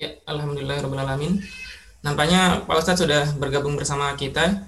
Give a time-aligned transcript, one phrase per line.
[0.00, 1.44] Ya, Alhamdulillah Rabbil Alamin.
[2.00, 4.64] Nampaknya Pak Ustadz sudah bergabung bersama kita.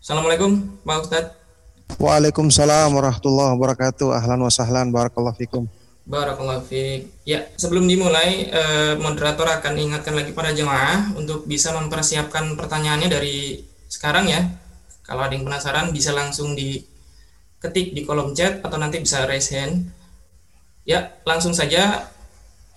[0.00, 1.45] Assalamualaikum Pak Ustadz.
[1.94, 4.10] Waalaikumsalam warahmatullahi wabarakatuh.
[4.10, 5.70] Ahlan wa sahlan barakallahu fikum.
[6.06, 7.10] Barakallahu fiik.
[7.22, 13.62] Ya, sebelum dimulai, eh, moderator akan ingatkan lagi para jemaah untuk bisa mempersiapkan pertanyaannya dari
[13.86, 14.46] sekarang ya.
[15.06, 19.86] Kalau ada yang penasaran bisa langsung diketik di kolom chat atau nanti bisa raise hand.
[20.86, 22.10] Ya, langsung saja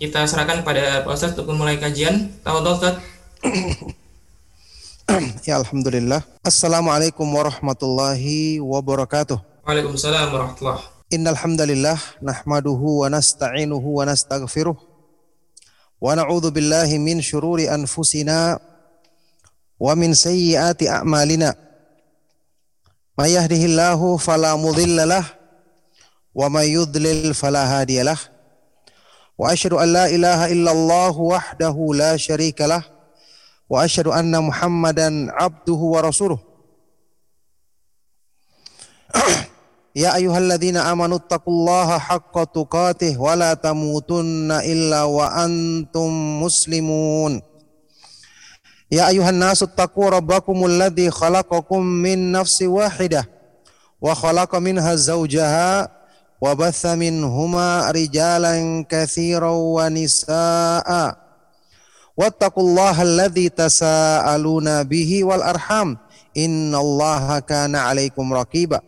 [0.01, 2.33] kita serahkan kepada Pak Ustadz untuk memulai kajian.
[2.41, 3.01] Tafadhol Ustadz.
[5.49, 6.21] Ya alhamdulillah.
[6.45, 9.41] Assalamualaikum warahmatullahi wabarakatuh.
[9.65, 18.61] Waalaikumsalam warahmatullahi Innal hamdalillah nahmaduhu wa nasta'inuhu wa nastaghfiruh wa na'udzu billahi min syururi anfusina
[19.81, 21.57] wa min sayyiati a'malina.
[23.17, 25.25] May yahdihillahu fala mudilla lah
[26.37, 28.21] wa may yudlil fala hadiyalah.
[29.33, 32.98] Wa asyhadu an la ilaha illallah wahdahu la syarika lah
[33.69, 36.41] wa asyhadu anna Muhammadan abduhu wa rasuluh.
[39.93, 46.09] ya ayyuhalladzina amanu taqullaha haqqa tuqatih wa la tamutunna illa wa antum
[46.41, 47.45] muslimun.
[48.89, 53.21] Ya ayuhan nasu taqu rabbakumul ladzi khalaqakum min nafsi wahidah
[54.01, 55.93] wa khalaqa minha zawjaha
[56.41, 61.18] wa batha minhuma rijalan katsiran wa nisaa'a
[62.19, 65.95] Wattaqullaha alladzi tasaaluna bihi wal arham.
[66.35, 68.83] Innallaha kana 'alaikum raqiba.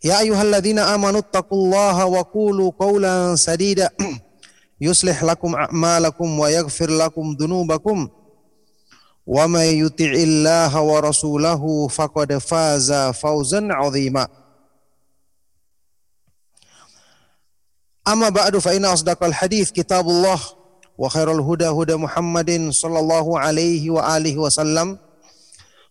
[0.00, 3.92] Ya ayyuhalladzina amanu taqullaha wa qulu qawlan sadida.
[4.80, 8.08] yuslih lakum a'malakum wa yaghfir lakum dhunubakum.
[9.28, 14.32] Wa may yuti'illaha wa rasulahu faqad faza fawzan 'azima.
[18.08, 19.36] Amma ba'du fa inna asdaqal
[19.76, 20.59] kitabullah
[20.99, 24.97] وخير الهدى هدى محمد صلى الله عليه وآله وسلم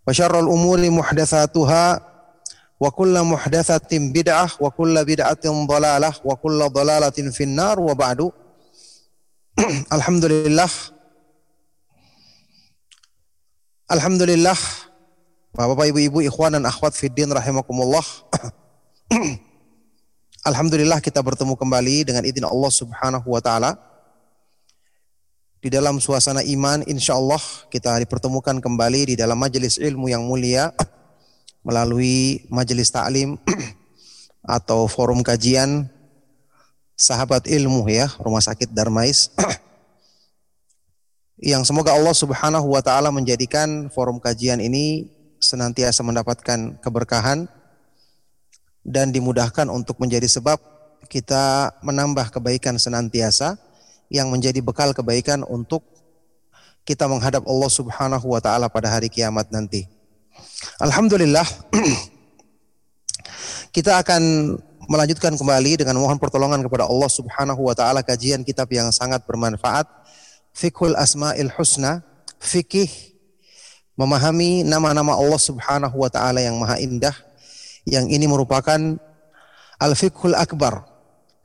[0.09, 2.01] وشر الأمور محدثاتها
[2.81, 8.31] وكل محدثة بدعة وكل بدعة ضلالة وكل ضلالة في النار وبعد
[9.93, 10.71] الحمد لله
[13.85, 14.57] Alhamdulillah
[15.53, 18.01] Bapak Ibu-ibu ikhwan dan akhwat fiddin rahimakumullah
[20.49, 23.77] Alhamdulillah kita bertemu kembali dengan izin Allah Subhanahu wa taala
[25.60, 30.72] di dalam suasana iman insya Allah kita dipertemukan kembali di dalam majelis ilmu yang mulia
[31.68, 33.36] melalui majelis taklim
[34.58, 35.92] atau forum kajian
[36.96, 39.36] sahabat ilmu ya rumah sakit Darmais.
[41.40, 45.08] Yang semoga Allah Subhanahu wa taala menjadikan forum kajian ini
[45.40, 47.48] senantiasa mendapatkan keberkahan
[48.84, 50.60] dan dimudahkan untuk menjadi sebab
[51.08, 53.56] kita menambah kebaikan senantiasa
[54.10, 55.86] yang menjadi bekal kebaikan untuk
[56.84, 59.86] kita menghadap Allah Subhanahu wa taala pada hari kiamat nanti.
[60.82, 61.46] Alhamdulillah
[63.76, 64.22] kita akan
[64.90, 69.86] melanjutkan kembali dengan mohon pertolongan kepada Allah Subhanahu wa taala kajian kitab yang sangat bermanfaat
[70.50, 72.02] Fiqhul Asmaul Husna,
[72.42, 72.90] fikih
[73.94, 77.14] memahami nama-nama Allah Subhanahu wa taala yang maha indah
[77.86, 78.98] yang ini merupakan
[79.80, 80.84] al-fiqhul akbar,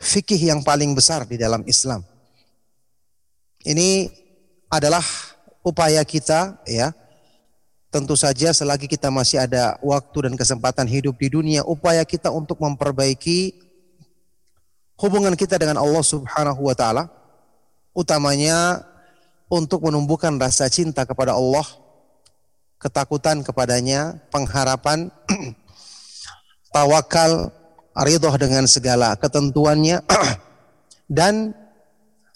[0.01, 2.14] fikih yang paling besar di dalam Islam.
[3.65, 4.13] Ini
[4.69, 5.03] adalah
[5.65, 6.93] upaya kita ya.
[7.89, 12.59] Tentu saja selagi kita masih ada waktu dan kesempatan hidup di dunia, upaya kita untuk
[12.59, 13.55] memperbaiki
[14.99, 17.07] hubungan kita dengan Allah Subhanahu wa taala
[17.95, 18.83] utamanya
[19.47, 21.63] untuk menumbuhkan rasa cinta kepada Allah,
[22.83, 25.15] ketakutan kepadanya, pengharapan,
[26.75, 27.55] tawakal,
[28.03, 30.03] ridho dengan segala ketentuannya
[31.07, 31.55] dan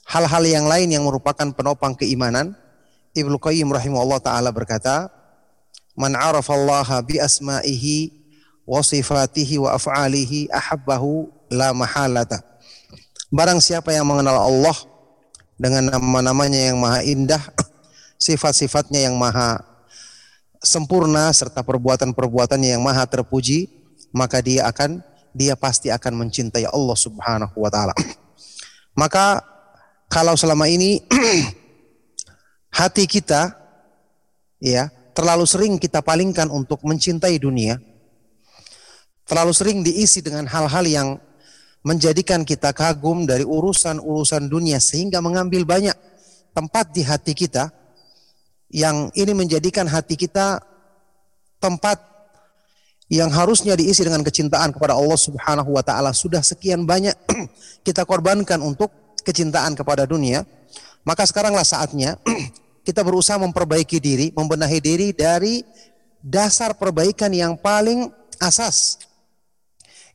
[0.08, 2.56] hal-hal yang lain yang merupakan penopang keimanan.
[3.12, 5.12] Ibnu Qayyim rahimahullah taala berkata,
[5.92, 8.16] "Man 'arafa Allah bi asma'ihi
[8.64, 12.40] wa sifatihi wa af'alihi ahabbahu la mahalata."
[13.28, 14.76] Barang siapa yang mengenal Allah
[15.60, 17.42] dengan nama-namanya yang maha indah,
[18.16, 19.60] sifat-sifatnya yang maha
[20.64, 23.68] sempurna serta perbuatan-perbuatannya yang maha terpuji,
[24.16, 25.04] maka dia akan
[25.36, 27.92] dia pasti akan mencintai Allah Subhanahu wa taala.
[28.98, 29.46] Maka
[30.08, 31.04] kalau selama ini
[32.80, 33.52] hati kita
[34.56, 37.76] ya terlalu sering kita palingkan untuk mencintai dunia,
[39.28, 41.08] terlalu sering diisi dengan hal-hal yang
[41.84, 45.94] menjadikan kita kagum dari urusan-urusan dunia sehingga mengambil banyak
[46.56, 47.70] tempat di hati kita
[48.72, 50.60] yang ini menjadikan hati kita
[51.60, 51.98] tempat
[53.08, 56.12] yang harusnya diisi dengan kecintaan kepada Allah Subhanahu wa taala.
[56.12, 57.16] Sudah sekian banyak
[57.86, 60.48] kita korbankan untuk kecintaan kepada dunia,
[61.04, 62.16] maka sekaranglah saatnya
[62.88, 65.60] kita berusaha memperbaiki diri, membenahi diri dari
[66.24, 68.08] dasar perbaikan yang paling
[68.40, 68.96] asas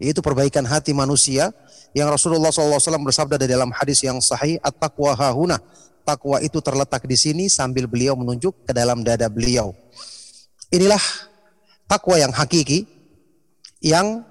[0.01, 1.53] yaitu perbaikan hati manusia
[1.93, 5.61] yang Rasulullah SAW bersabda di dalam hadis yang sahih at-taqwa hahuna
[6.03, 9.71] takwa itu terletak di sini sambil beliau menunjuk ke dalam dada beliau.
[10.73, 11.01] Inilah
[11.87, 12.83] takwa yang hakiki
[13.79, 14.25] yang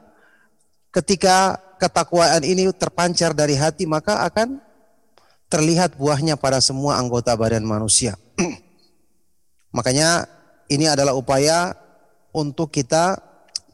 [0.93, 4.61] ketika ketakwaan ini terpancar dari hati maka akan
[5.53, 8.17] terlihat buahnya pada semua anggota badan manusia
[9.77, 10.25] makanya
[10.73, 11.77] ini adalah upaya
[12.33, 13.21] untuk kita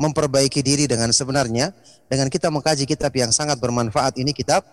[0.03, 1.71] memperbaiki diri dengan sebenarnya
[2.11, 4.67] dengan kita mengkaji kitab yang sangat bermanfaat ini kitab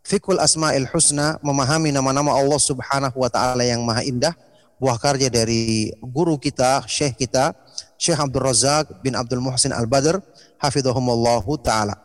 [0.00, 4.32] Fikul Asma'il Husna memahami nama-nama Allah Subhanahu wa taala yang maha indah
[4.80, 7.52] buah karya dari guru kita, syekh kita,
[8.00, 10.24] Syekh Abdul Razak bin Abdul Muhsin Al-Badr
[10.56, 12.00] hafizahumullahu taala.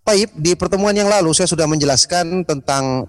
[0.00, 3.04] Baik, di pertemuan yang lalu saya sudah menjelaskan tentang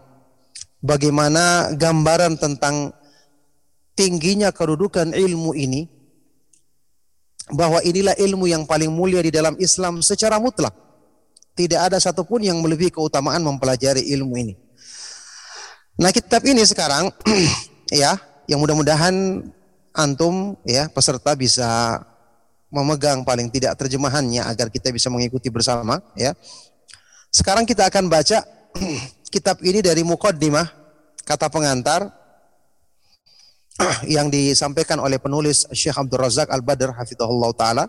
[0.82, 2.92] bagaimana gambaran tentang
[3.94, 5.86] tingginya kedudukan ilmu ini
[7.54, 10.74] bahwa inilah ilmu yang paling mulia di dalam Islam secara mutlak.
[11.52, 14.54] Tidak ada satupun yang melebihi keutamaan mempelajari ilmu ini.
[16.00, 17.12] Nah, kitab ini sekarang
[17.92, 18.16] ya,
[18.48, 19.46] yang mudah-mudahan
[19.92, 22.00] antum ya peserta bisa
[22.72, 26.32] memegang paling tidak terjemahannya agar kita bisa mengikuti bersama ya.
[27.28, 28.48] Sekarang kita akan baca
[29.32, 30.68] kitab ini dari mukaddimah
[31.24, 32.12] kata pengantar
[34.16, 37.88] yang disampaikan oleh penulis Syekh Abdul Razak Al-Badr hafizahullah taala.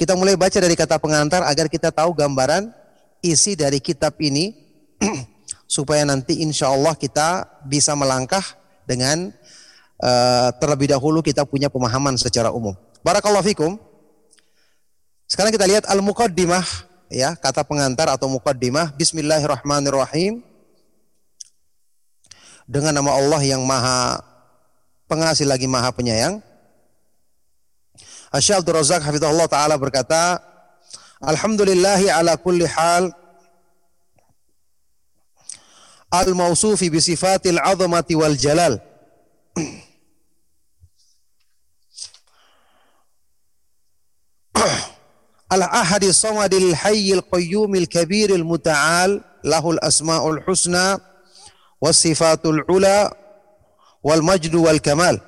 [0.00, 2.72] Kita mulai baca dari kata pengantar agar kita tahu gambaran
[3.20, 4.56] isi dari kitab ini
[5.76, 8.42] supaya nanti insya Allah kita bisa melangkah
[8.88, 9.30] dengan
[10.00, 12.74] uh, terlebih dahulu kita punya pemahaman secara umum.
[13.04, 13.78] Barakallahu fikum.
[15.28, 16.64] Sekarang kita lihat al-muqaddimah
[17.08, 18.96] ya, kata pengantar atau muqaddimah.
[18.96, 20.51] Bismillahirrahmanirrahim.
[22.66, 24.32] Dengan nama Allah yang Maha
[25.12, 26.40] pengasih lagi maha penyayang.
[28.32, 30.40] Asy'ab Abdul Razak hafizahullah taala berkata,
[31.20, 33.12] Alhamdulillahi ala kulli hal
[36.08, 38.80] al-mausufi bi sifatil azamati wal jalal.
[45.52, 51.11] Al-ahadi samadil hayyil qayyumil kabiril muta'al lahul asma'ul husna
[51.82, 53.10] was sifatul ula
[54.06, 55.18] wal majdu wal kamal.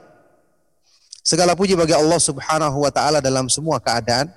[1.27, 4.31] Segala puji bagi Allah Subhanahu wa taala dalam semua keadaan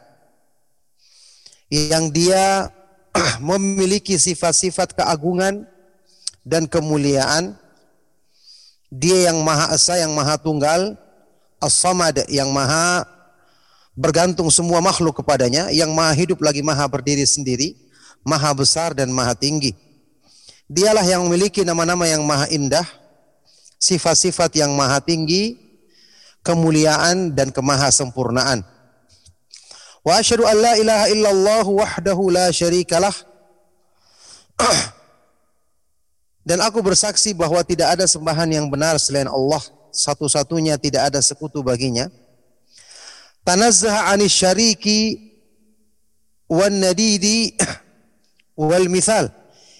[1.69, 2.73] yang dia
[3.53, 5.69] memiliki sifat-sifat keagungan
[6.41, 7.53] dan kemuliaan.
[8.87, 10.95] Dia yang Maha Esa, yang Maha Tunggal,
[11.59, 13.03] As-Samad yang Maha
[13.99, 17.75] bergantung semua makhluk kepadanya, yang Maha hidup lagi Maha berdiri sendiri,
[18.23, 19.75] Maha besar dan Maha tinggi.
[20.67, 22.83] Dialah yang memiliki nama-nama yang maha indah,
[23.79, 25.55] sifat-sifat yang maha tinggi,
[26.43, 28.67] kemuliaan dan kemahasempurnaan.
[30.03, 33.15] Wa asyhadu an la ilaha illallah wahdahu la syarikalah.
[36.47, 39.59] Dan aku bersaksi bahwa tidak ada sembahan yang benar selain Allah,
[39.91, 42.11] satu-satunya tidak ada sekutu baginya.
[43.47, 45.31] Tanazzaha 'anis syariki
[46.51, 47.55] wan nadidi
[48.59, 49.31] wal mithal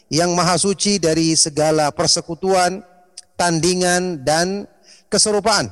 [0.08, 2.84] yang maha suci dari segala persekutuan,
[3.36, 4.68] tandingan dan
[5.12, 5.72] keserupaan.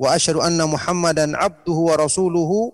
[0.00, 2.72] Wa asyhadu anna Muhammadan abduhu wa rasuluhu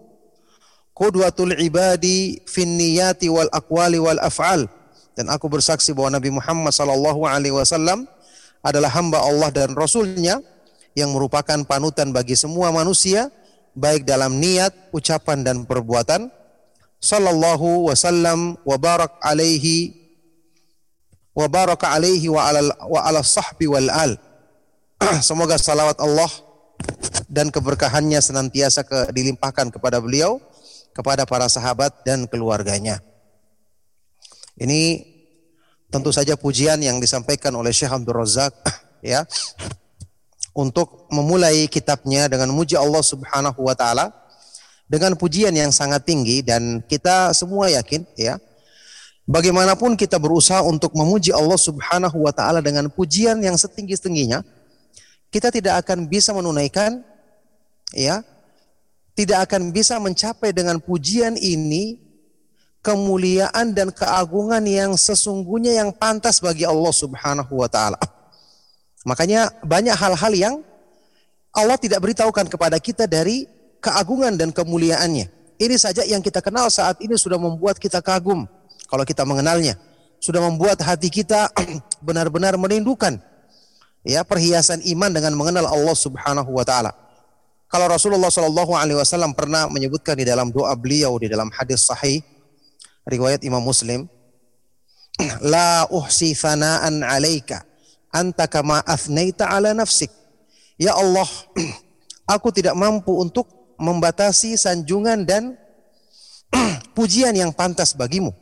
[0.94, 4.68] qudwatul ibadi fin niyati wal aqwali wal af'al.
[5.16, 8.04] Dan aku bersaksi bahwa Nabi Muhammad sallallahu alaihi wasallam
[8.60, 10.44] adalah hamba Allah dan rasulnya
[10.92, 13.32] yang merupakan panutan bagi semua manusia
[13.76, 16.32] baik dalam niat, ucapan dan perbuatan.
[16.96, 20.05] Sallallahu wasallam wa barak alaihi
[21.36, 24.16] wa baraka alaihi wa ala, wa ala sahbi wal al.
[25.28, 26.32] Semoga salawat Allah
[27.28, 30.40] dan keberkahannya senantiasa ke, dilimpahkan kepada beliau,
[30.96, 33.04] kepada para sahabat dan keluarganya.
[34.56, 35.04] Ini
[35.92, 38.56] tentu saja pujian yang disampaikan oleh Syekh Abdul Razak
[39.04, 39.28] ya
[40.56, 44.08] untuk memulai kitabnya dengan muji Allah Subhanahu wa taala
[44.88, 48.40] dengan pujian yang sangat tinggi dan kita semua yakin ya
[49.26, 54.46] Bagaimanapun kita berusaha untuk memuji Allah Subhanahu wa taala dengan pujian yang setinggi-tingginya,
[55.34, 57.02] kita tidak akan bisa menunaikan
[57.90, 58.22] ya,
[59.18, 61.98] tidak akan bisa mencapai dengan pujian ini
[62.86, 67.98] kemuliaan dan keagungan yang sesungguhnya yang pantas bagi Allah Subhanahu wa taala.
[69.02, 70.54] Makanya banyak hal-hal yang
[71.50, 73.50] Allah tidak beritahukan kepada kita dari
[73.82, 75.26] keagungan dan kemuliaannya.
[75.58, 78.46] Ini saja yang kita kenal saat ini sudah membuat kita kagum
[78.86, 79.78] kalau kita mengenalnya.
[80.16, 81.52] Sudah membuat hati kita
[82.06, 83.20] benar-benar merindukan
[84.06, 86.94] ya perhiasan iman dengan mengenal Allah Subhanahu wa taala.
[87.66, 92.22] Kalau Rasulullah Shallallahu alaihi wasallam pernah menyebutkan di dalam doa beliau di dalam hadis sahih
[93.02, 94.06] riwayat Imam Muslim,
[95.52, 97.66] la uhsi thana'an 'alaika
[98.14, 100.08] anta kama afnaita 'ala nafsik.
[100.78, 101.26] Ya Allah,
[102.34, 105.58] aku tidak mampu untuk membatasi sanjungan dan
[106.96, 108.32] pujian yang pantas bagimu.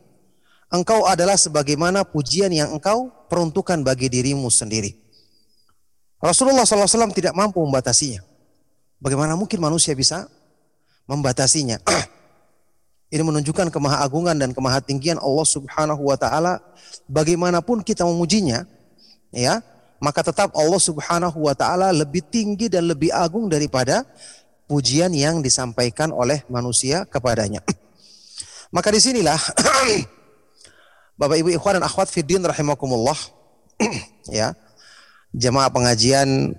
[0.75, 4.91] Engkau adalah sebagaimana pujian yang engkau peruntukkan bagi dirimu sendiri.
[6.19, 8.19] Rasulullah SAW tidak mampu membatasinya.
[8.99, 10.27] Bagaimana mungkin manusia bisa
[11.07, 11.79] membatasinya?
[13.15, 16.59] Ini menunjukkan kemahagungan dan kemahatinggian Allah Subhanahu wa taala.
[17.07, 18.67] Bagaimanapun kita memujinya,
[19.31, 19.63] ya,
[20.03, 24.03] maka tetap Allah Subhanahu wa taala lebih tinggi dan lebih agung daripada
[24.67, 27.63] pujian yang disampaikan oleh manusia kepadanya.
[28.75, 29.39] Maka di sinilah
[31.15, 33.17] Bapak Ibu ikhwan dan akhwat fiddin rahimakumullah
[34.31, 34.55] ya.
[35.35, 36.55] Jemaah pengajian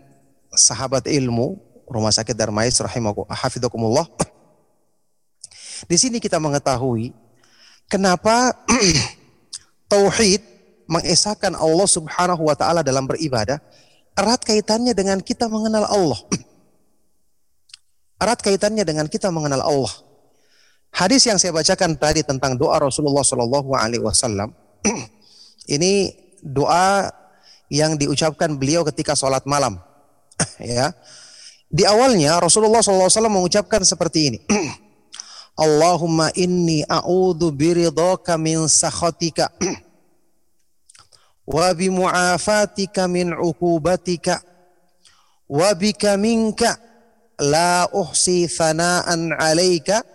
[0.52, 4.08] sahabat ilmu Rumah Sakit Darmais rahimakumullah
[5.92, 7.14] di sini kita mengetahui
[7.86, 8.56] kenapa
[9.92, 10.42] tauhid
[10.90, 13.62] mengesahkan Allah Subhanahu wa taala dalam beribadah
[14.16, 16.20] erat kaitannya dengan kita mengenal Allah.
[18.16, 19.94] erat kaitannya dengan kita mengenal Allah.
[20.96, 24.56] Hadis yang saya bacakan tadi tentang doa Rasulullah Shallallahu alaihi wasallam
[25.76, 27.12] ini doa
[27.68, 29.76] yang diucapkan beliau ketika sholat malam.
[30.62, 30.94] ya.
[31.66, 34.40] Di awalnya Rasulullah SAW mengucapkan seperti ini.
[35.60, 39.52] Allahumma inni a'udhu biridhaka min sakhatika
[41.56, 44.44] wa bimu'afatika min uqubatika
[45.48, 46.76] wa bika minka
[47.40, 50.15] la uhsi thana'an 'alaika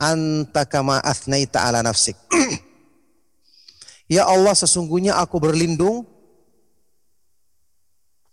[0.00, 2.16] anta kama athnaita ala nafsik.
[4.16, 6.08] ya Allah sesungguhnya aku berlindung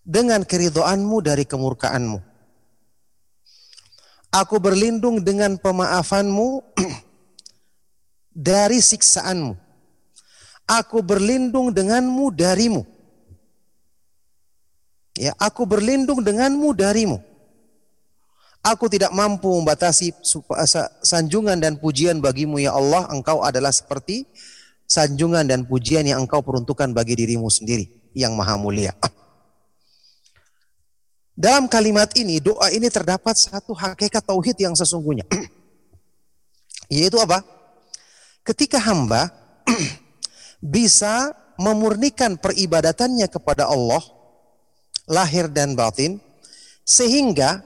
[0.07, 2.24] dengan keridhoanmu dari kemurkaanmu.
[4.31, 6.63] Aku berlindung dengan pemaafanmu
[8.31, 9.55] dari siksaanmu.
[10.67, 12.83] Aku berlindung denganmu darimu.
[15.15, 17.24] Ya, aku berlindung denganmu darimu.
[18.67, 20.12] Aku tidak mampu membatasi
[21.00, 23.07] sanjungan dan pujian bagimu ya Allah.
[23.15, 24.27] Engkau adalah seperti
[24.83, 28.91] sanjungan dan pujian yang engkau peruntukkan bagi dirimu sendiri yang maha mulia.
[31.31, 35.24] Dalam kalimat ini, doa ini terdapat satu hakikat tauhid yang sesungguhnya.
[36.91, 37.45] Yaitu apa?
[38.43, 39.31] Ketika hamba
[40.75, 44.03] bisa memurnikan peribadatannya kepada Allah,
[45.07, 46.19] lahir dan batin,
[46.83, 47.62] sehingga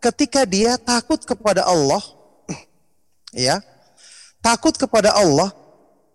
[0.00, 2.02] ketika dia takut kepada Allah,
[3.36, 3.60] ya,
[4.40, 5.52] takut kepada Allah,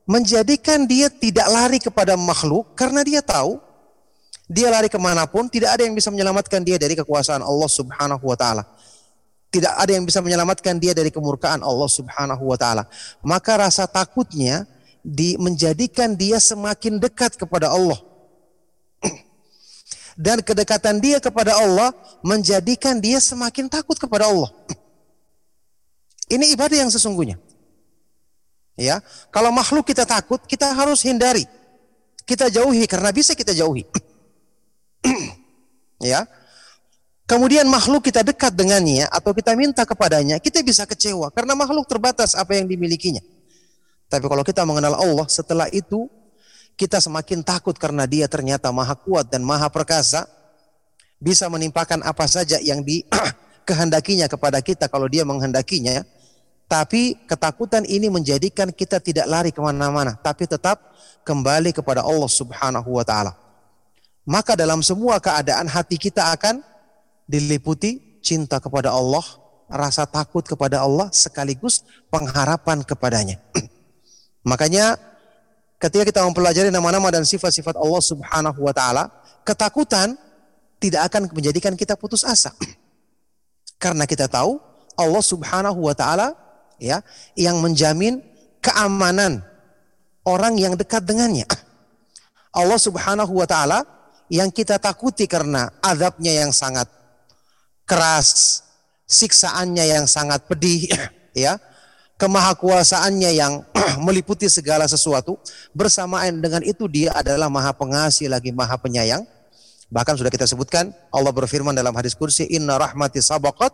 [0.09, 3.61] menjadikan dia tidak lari kepada makhluk karena dia tahu
[4.45, 8.21] dia lari ke mana pun, tidak ada yang bisa menyelamatkan dia dari kekuasaan Allah Subhanahu
[8.21, 8.63] wa Ta'ala.
[9.49, 12.85] Tidak ada yang bisa menyelamatkan dia dari kemurkaan Allah Subhanahu wa Ta'ala.
[13.25, 14.69] Maka rasa takutnya
[15.01, 17.97] di, menjadikan dia semakin dekat kepada Allah.
[20.15, 21.91] Dan kedekatan dia kepada Allah
[22.23, 24.47] menjadikan dia semakin takut kepada Allah.
[26.31, 27.37] Ini ibadah yang sesungguhnya.
[28.75, 28.99] Ya,
[29.31, 31.47] kalau makhluk kita takut, kita harus hindari.
[32.27, 33.87] Kita jauhi karena bisa kita jauhi.
[36.11, 36.27] ya.
[37.25, 42.37] Kemudian makhluk kita dekat dengannya atau kita minta kepadanya, kita bisa kecewa karena makhluk terbatas
[42.37, 43.21] apa yang dimilikinya.
[44.05, 46.05] Tapi kalau kita mengenal Allah, setelah itu
[46.75, 50.27] kita semakin takut karena dia ternyata maha kuat dan maha perkasa,
[51.19, 56.03] bisa menimpakan apa saja yang dikehendakinya kepada kita kalau dia menghendakinya.
[56.65, 60.81] Tapi ketakutan ini menjadikan kita tidak lari ke mana-mana, tapi tetap
[61.21, 63.45] kembali kepada Allah Subhanahu wa Ta'ala
[64.25, 66.65] maka dalam semua keadaan hati kita akan
[67.29, 69.21] diliputi cinta kepada Allah,
[69.69, 73.37] rasa takut kepada Allah sekaligus pengharapan kepadanya.
[74.49, 74.97] Makanya
[75.79, 79.11] ketika kita mempelajari nama-nama dan sifat-sifat Allah Subhanahu wa taala,
[79.45, 80.15] ketakutan
[80.79, 82.51] tidak akan menjadikan kita putus asa.
[83.83, 84.59] Karena kita tahu
[84.95, 86.35] Allah Subhanahu wa taala
[86.79, 87.03] ya
[87.35, 88.23] yang menjamin
[88.63, 89.43] keamanan
[90.23, 91.45] orang yang dekat dengannya.
[92.59, 93.83] Allah Subhanahu wa taala
[94.31, 96.89] yang kita takuti karena azabnya yang sangat
[97.85, 98.61] keras,
[99.05, 100.89] siksaannya yang sangat pedih,
[101.37, 101.61] ya.
[102.15, 103.63] Kemahakuasaannya yang
[104.05, 105.39] meliputi segala sesuatu,
[105.75, 109.23] bersamaan dengan itu dia adalah maha pengasih lagi maha penyayang.
[109.91, 113.71] Bahkan sudah kita sebutkan, Allah berfirman dalam hadis kursi, Inna rahmati sabaqat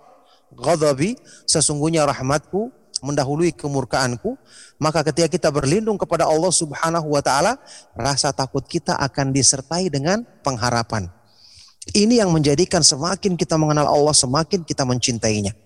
[0.51, 1.15] ghadabi,
[1.47, 2.69] sesungguhnya rahmatku
[3.01, 4.37] mendahului kemurkaanku,
[4.77, 7.57] maka ketika kita berlindung kepada Allah Subhanahu wa taala,
[7.97, 11.09] rasa takut kita akan disertai dengan pengharapan.
[11.97, 15.57] Ini yang menjadikan semakin kita mengenal Allah, semakin kita mencintainya.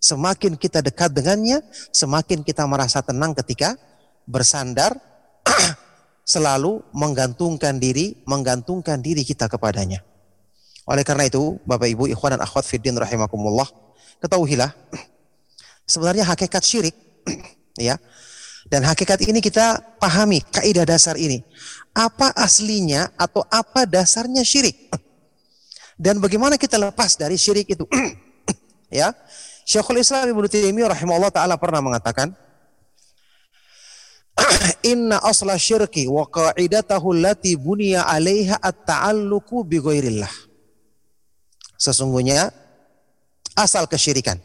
[0.00, 1.60] Semakin kita dekat dengannya,
[1.92, 3.76] semakin kita merasa tenang ketika
[4.24, 4.96] bersandar
[6.24, 10.00] selalu menggantungkan diri, menggantungkan diri kita kepadanya.
[10.88, 13.68] Oleh karena itu, Bapak Ibu, ikhwan dan akhwat fiddin rahimakumullah,
[14.24, 14.72] ketahuilah
[15.92, 16.96] sebenarnya hakikat syirik
[17.76, 18.00] ya.
[18.70, 21.44] Dan hakikat ini kita pahami kaidah dasar ini.
[21.92, 24.88] Apa aslinya atau apa dasarnya syirik?
[26.00, 27.84] Dan bagaimana kita lepas dari syirik itu?
[28.88, 29.12] ya.
[29.64, 32.34] Syekhul Islam Ibnu Taimiyah rahimahullah taala pernah mengatakan
[34.92, 40.32] Inna asla syirki wa qa'idatahu allati buniya 'alaiha at-ta'alluqu bi ghairillah.
[41.80, 42.52] Sesungguhnya
[43.56, 44.36] asal kesyirikan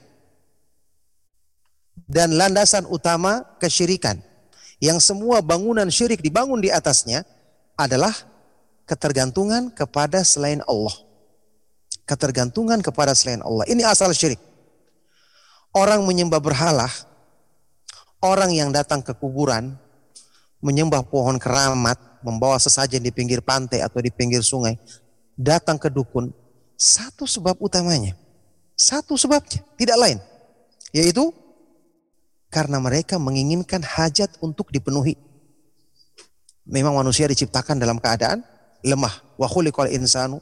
[2.06, 4.20] dan landasan utama kesyirikan
[4.84, 7.24] yang semua bangunan syirik dibangun di atasnya
[7.76, 8.14] adalah
[8.86, 10.94] ketergantungan kepada selain Allah.
[12.06, 13.66] Ketergantungan kepada selain Allah.
[13.66, 14.38] Ini asal syirik.
[15.76, 16.88] Orang menyembah berhala,
[18.24, 19.76] orang yang datang ke kuburan,
[20.64, 24.80] menyembah pohon keramat, membawa sesajen di pinggir pantai atau di pinggir sungai,
[25.36, 26.32] datang ke dukun,
[26.80, 28.16] satu sebab utamanya.
[28.80, 30.20] Satu sebabnya, tidak lain.
[30.96, 31.36] Yaitu
[32.48, 35.20] karena mereka menginginkan hajat untuk dipenuhi.
[36.64, 38.48] Memang manusia diciptakan dalam keadaan
[38.80, 39.12] lemah.
[39.36, 40.40] Wa khuliqal insanu.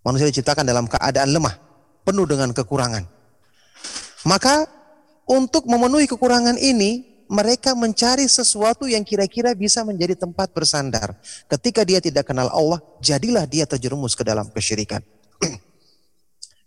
[0.00, 1.52] Manusia diciptakan dalam keadaan lemah,
[2.04, 3.17] penuh dengan kekurangan.
[4.26, 4.66] Maka
[5.28, 11.12] untuk memenuhi kekurangan ini, mereka mencari sesuatu yang kira-kira bisa menjadi tempat bersandar.
[11.44, 15.04] Ketika dia tidak kenal Allah, jadilah dia terjerumus ke dalam kesyirikan.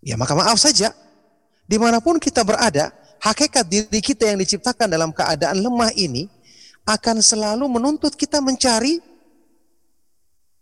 [0.07, 0.93] ya maka maaf saja,
[1.65, 2.93] di mana pun kita berada,
[3.25, 6.29] hakikat diri kita yang diciptakan dalam keadaan lemah ini
[6.85, 9.01] akan selalu menuntut kita mencari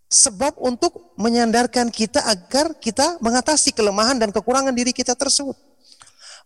[0.09, 5.68] sebab untuk menyandarkan kita agar kita mengatasi kelemahan dan kekurangan diri kita tersebut.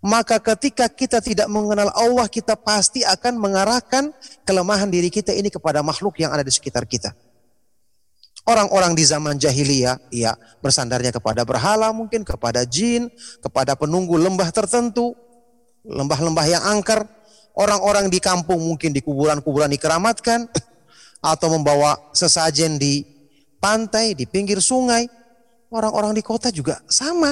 [0.04, 4.12] Maka ketika kita tidak mengenal Allah, kita pasti akan mengarahkan
[4.44, 7.16] kelemahan diri kita ini kepada makhluk yang ada di sekitar kita.
[8.44, 13.08] Orang-orang di zaman jahiliyah, ya bersandarnya kepada berhala mungkin, kepada jin,
[13.40, 15.16] kepada penunggu lembah tertentu,
[15.88, 17.08] lembah-lembah yang angker,
[17.56, 20.52] orang-orang di kampung mungkin di kuburan-kuburan dikeramatkan,
[21.24, 23.08] atau membawa sesajen di
[23.64, 25.08] pantai, di pinggir sungai.
[25.72, 27.32] Orang-orang di kota juga sama.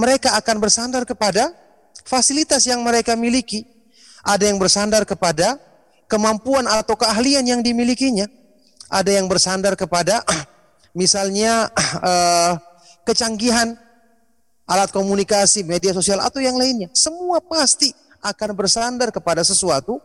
[0.00, 1.52] Mereka akan bersandar kepada
[2.08, 3.68] fasilitas yang mereka miliki.
[4.24, 5.60] Ada yang bersandar kepada
[6.08, 8.24] kemampuan atau keahlian yang dimilikinya.
[8.88, 10.24] Ada yang bersandar kepada
[11.00, 11.68] misalnya
[12.00, 12.56] uh,
[13.08, 13.76] kecanggihan
[14.64, 16.88] alat komunikasi, media sosial atau yang lainnya.
[16.96, 17.92] Semua pasti
[18.24, 20.00] akan bersandar kepada sesuatu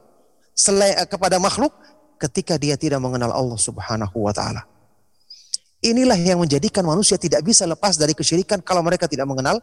[0.55, 1.71] selain eh, kepada makhluk
[2.17, 4.63] ketika dia tidak mengenal Allah Subhanahu wa taala.
[5.85, 9.61] Inilah yang menjadikan manusia tidak bisa lepas dari kesyirikan kalau mereka tidak mengenal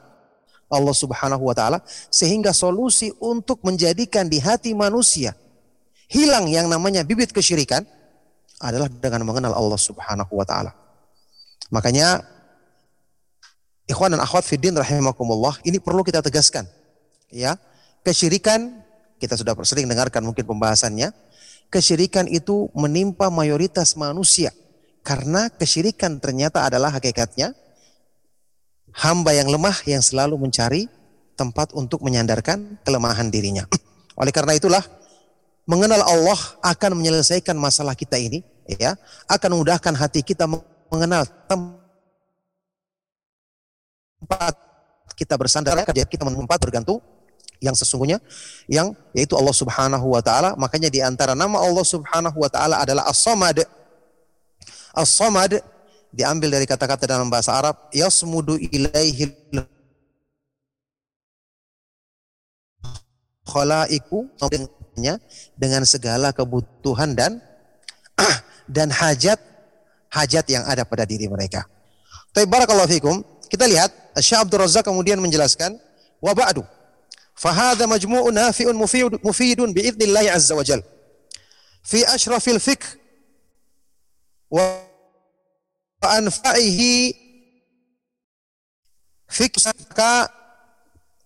[0.72, 5.36] Allah Subhanahu wa taala sehingga solusi untuk menjadikan di hati manusia
[6.08, 7.84] hilang yang namanya bibit kesyirikan
[8.56, 10.72] adalah dengan mengenal Allah Subhanahu wa taala.
[11.68, 12.24] Makanya
[13.90, 16.64] Ikhwan dan akhwat fiddin rahimakumullah, ini perlu kita tegaskan.
[17.28, 17.58] Ya,
[18.06, 18.80] kesyirikan
[19.18, 21.10] kita sudah sering dengarkan mungkin pembahasannya.
[21.72, 24.52] Kesyirikan itu menimpa mayoritas manusia
[25.00, 27.56] karena kesyirikan ternyata adalah hakikatnya
[28.92, 30.88] hamba yang lemah yang selalu mencari
[31.36, 33.64] tempat untuk menyandarkan kelemahan dirinya.
[34.20, 34.84] Oleh karena itulah
[35.64, 38.94] mengenal Allah akan menyelesaikan masalah kita ini ya,
[39.30, 40.46] akan memudahkan hati kita
[40.92, 41.82] mengenal tempat
[45.16, 47.00] kita bersandar kerja kita tempat bergantung
[47.62, 48.18] yang sesungguhnya
[48.66, 50.58] yang yaitu Allah Subhanahu wa taala.
[50.58, 53.62] Makanya di antara nama Allah Subhanahu wa taala adalah As-Samad.
[54.92, 55.62] As-Samad
[56.12, 59.32] diambil dari kata-kata dalam bahasa Arab yasmudu ilaihi
[63.48, 64.28] khalaiku
[65.56, 67.40] dengan segala kebutuhan dan
[68.76, 69.40] dan hajat
[70.12, 71.64] hajat yang ada pada diri mereka.
[72.32, 75.76] Tapi barakallahu fikum, kita lihat Syekh Abdul Razak kemudian menjelaskan
[76.20, 76.64] wa ba'du
[77.36, 78.76] fahadha majmu'un nafi'un
[79.24, 80.80] mufidun biidznillah azza wa jal
[81.82, 83.00] fi ashrafil fiqh
[84.52, 84.91] wa
[86.04, 87.14] anfa'ihi
[89.30, 89.56] fiqh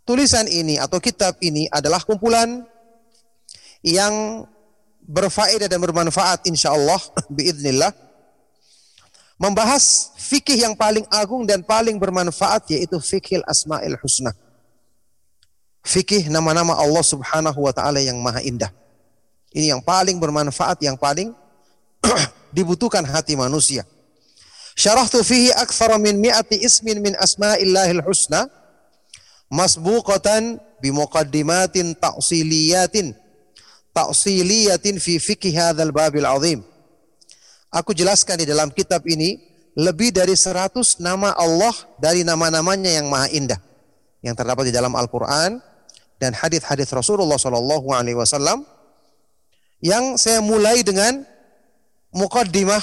[0.06, 2.62] tulisan ini atau kitab ini adalah kumpulan
[3.82, 4.46] yang
[5.02, 6.98] berfaedah dan bermanfaat insyaallah
[7.36, 7.90] biidznillah
[9.36, 14.32] membahas fikih yang paling agung dan paling bermanfaat yaitu fikih asmaul husna.
[15.86, 18.72] Fikih nama-nama Allah Subhanahu wa taala yang maha indah.
[19.54, 21.30] Ini yang paling bermanfaat yang paling
[22.56, 23.86] dibutuhkan hati manusia
[24.76, 28.46] syarahtu fihi akthar min mi'ati ismin min asma'illahil husna
[29.48, 33.16] masbuqatan bimuqaddimatin ta'siliyatin
[33.96, 36.60] ta'siliyatin fi fikih hadzal babil azim.
[37.72, 39.40] Aku jelaskan di dalam kitab ini
[39.76, 43.60] lebih dari 100 nama Allah dari nama-namanya yang maha indah
[44.24, 45.60] yang terdapat di dalam Al-Qur'an
[46.16, 48.64] dan hadis-hadis Rasulullah Shallallahu alaihi wasallam
[49.84, 51.28] yang saya mulai dengan
[52.16, 52.80] mukaddimah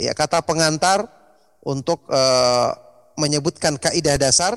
[0.00, 1.19] ya kata pengantar
[1.64, 2.72] untuk uh,
[3.20, 4.56] menyebutkan kaidah dasar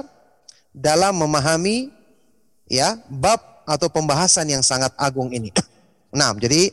[0.72, 1.92] dalam memahami
[2.68, 5.52] ya bab atau pembahasan yang sangat agung ini.
[6.12, 6.72] Nah, jadi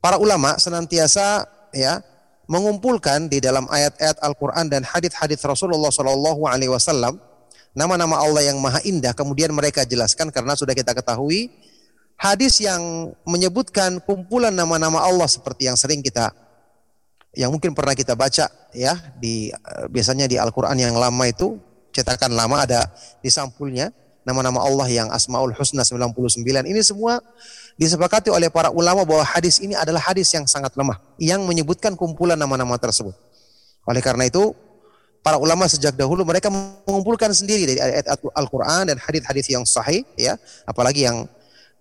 [0.00, 2.00] para ulama senantiasa ya
[2.46, 7.18] mengumpulkan di dalam ayat-ayat Al-Qur'an dan hadis-hadis Rasulullah Shallallahu alaihi wasallam
[7.74, 11.50] nama-nama Allah yang maha indah kemudian mereka jelaskan karena sudah kita ketahui
[12.14, 16.30] hadis yang menyebutkan kumpulan nama-nama Allah seperti yang sering kita
[17.36, 21.60] yang mungkin pernah kita baca ya di eh, biasanya di Al-Qur'an yang lama itu
[21.92, 22.88] cetakan lama ada
[23.20, 23.92] di sampulnya
[24.26, 26.42] nama-nama Allah yang Asmaul Husna 99.
[26.66, 27.22] Ini semua
[27.78, 32.34] disepakati oleh para ulama bahwa hadis ini adalah hadis yang sangat lemah yang menyebutkan kumpulan
[32.34, 33.14] nama-nama tersebut.
[33.86, 34.50] Oleh karena itu,
[35.22, 40.34] para ulama sejak dahulu mereka mengumpulkan sendiri dari ayat Al-Qur'an dan hadis-hadis yang sahih ya,
[40.66, 41.30] apalagi yang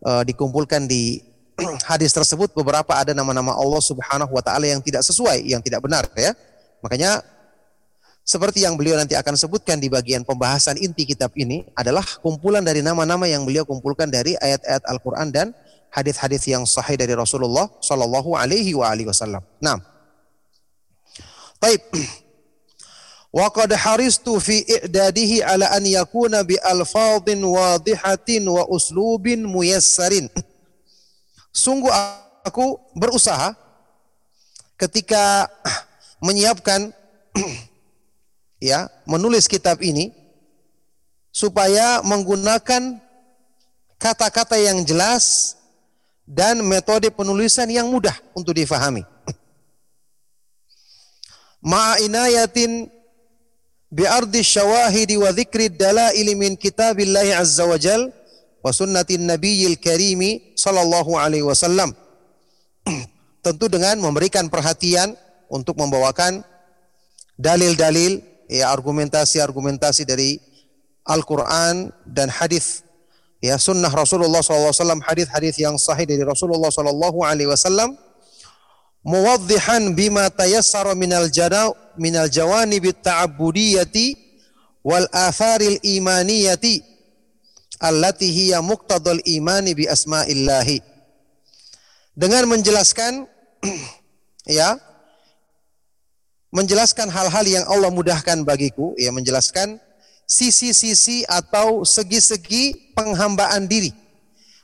[0.06, 1.26] uh, dikumpulkan di
[1.90, 6.08] hadis tersebut beberapa ada nama-nama Allah Subhanahu wa taala yang tidak sesuai, yang tidak benar
[6.16, 6.36] ya.
[6.84, 7.24] Makanya
[8.26, 12.82] seperti yang beliau nanti akan sebutkan di bagian pembahasan inti kitab ini adalah kumpulan dari
[12.82, 15.54] nama-nama yang beliau kumpulkan dari ayat-ayat Al-Qur'an dan
[15.94, 19.46] hadis-hadis yang sahih dari Rasulullah sallallahu alaihi wa alihi wasallam.
[19.62, 19.80] Nah.
[21.62, 21.86] Baik.
[23.36, 29.44] Wa haristu fi i'dadihi ala an yakuna bi alfadhin wadihatin wa uslubin.
[31.56, 31.88] Sungguh
[32.44, 33.56] aku berusaha
[34.76, 35.48] ketika
[36.20, 36.92] menyiapkan
[38.60, 40.12] ya menulis kitab ini
[41.32, 43.00] supaya menggunakan
[43.96, 45.56] kata-kata yang jelas
[46.28, 49.08] dan metode penulisan yang mudah untuk difahami.
[51.72, 52.92] Ma'inayatin
[53.96, 58.12] bi'ardi syawahidi wa dzikri dalaili min kitabillahi azza wa jal
[58.66, 61.94] wa sunnatin nabiyil karimi sallallahu alaihi wasallam.
[63.46, 65.14] Tentu dengan memberikan perhatian
[65.54, 66.42] untuk membawakan
[67.38, 70.42] dalil-dalil ya argumentasi-argumentasi dari
[71.06, 72.82] Al-Quran dan hadis
[73.38, 74.74] ya sunnah Rasulullah SAW
[75.06, 77.94] hadis-hadis yang sahih dari Rasulullah SAW Alaihi Wasallam
[79.06, 84.18] muwaddihan bima tayassara minal jana minal jawanib ta'abbudiyati
[84.82, 86.95] wal atharil imaniyati
[87.86, 90.82] allati hiya muqtadal imani bi asma'illahi
[92.18, 93.30] dengan menjelaskan
[94.50, 94.80] ya
[96.56, 99.76] menjelaskan hal-hal yang Allah mudahkan bagiku, ya menjelaskan
[100.24, 103.92] sisi-sisi atau segi-segi penghambaan diri.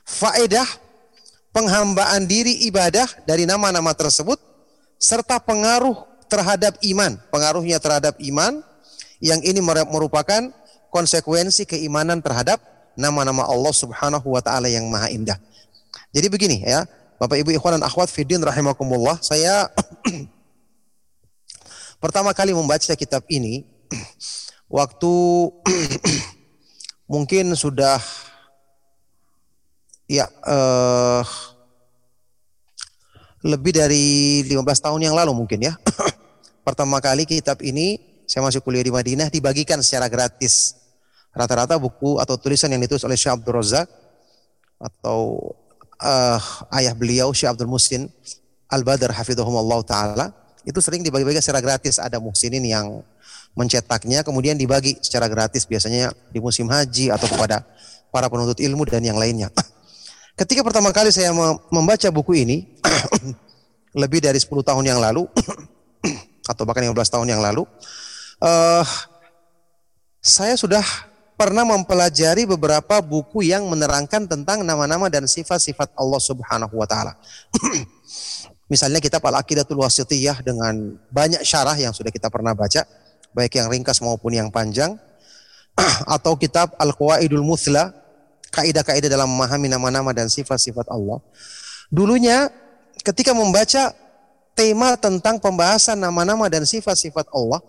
[0.07, 0.65] Faedah
[1.51, 4.39] penghambaan diri ibadah dari nama-nama tersebut
[4.95, 8.63] serta pengaruh terhadap iman, pengaruhnya terhadap iman
[9.19, 9.60] yang ini
[9.91, 10.47] merupakan
[10.88, 12.63] konsekuensi keimanan terhadap
[12.95, 15.38] nama-nama Allah Subhanahu wa taala yang maha indah.
[16.12, 16.84] Jadi begini ya,
[17.21, 19.69] Bapak Ibu ikhwan dan akhwat fiddin rahimakumullah, saya
[22.04, 23.63] pertama kali membaca kitab ini
[24.77, 25.13] waktu
[27.13, 27.99] mungkin sudah
[30.12, 31.23] ya uh,
[33.41, 35.73] lebih dari 15 tahun yang lalu mungkin ya.
[36.67, 37.97] pertama kali kitab ini
[38.30, 40.81] saya masih kuliah di Madinah dibagikan secara gratis.
[41.32, 43.88] Rata-rata buku atau tulisan yang ditulis oleh Syekh Abdul Razak
[44.82, 45.52] atau
[46.02, 46.39] uh,
[46.76, 48.12] ayah beliau Syekh Abdul Musin
[48.67, 50.36] Al-Badr hafizahumullah taala
[50.67, 51.98] itu sering dibagi-bagi secara gratis.
[51.98, 53.02] Ada muhsinin yang
[53.56, 57.67] mencetaknya kemudian dibagi secara gratis biasanya di musim haji atau kepada
[58.12, 59.52] para penuntut ilmu dan yang lainnya.
[60.39, 61.32] Ketika pertama kali saya
[61.72, 62.58] membaca buku ini
[64.02, 65.28] lebih dari 10 tahun yang lalu
[66.52, 67.67] atau bahkan 15 tahun yang lalu
[68.39, 68.86] uh,
[70.24, 70.84] saya sudah
[71.41, 77.17] pernah mempelajari beberapa buku yang menerangkan tentang nama-nama dan sifat-sifat Allah Subhanahu wa taala.
[78.71, 82.86] Misalnya kitab Al-Aqidatul Wasitiyah dengan banyak syarah yang sudah kita pernah baca,
[83.34, 84.93] baik yang ringkas maupun yang panjang.
[86.15, 87.89] Atau kitab Al-Qawaidul Muthla
[88.54, 91.25] kaidah-kaidah dalam memahami nama-nama dan sifat-sifat Allah.
[91.89, 92.54] Dulunya
[93.01, 93.97] ketika membaca
[94.54, 97.65] tema tentang pembahasan nama-nama dan sifat-sifat Allah,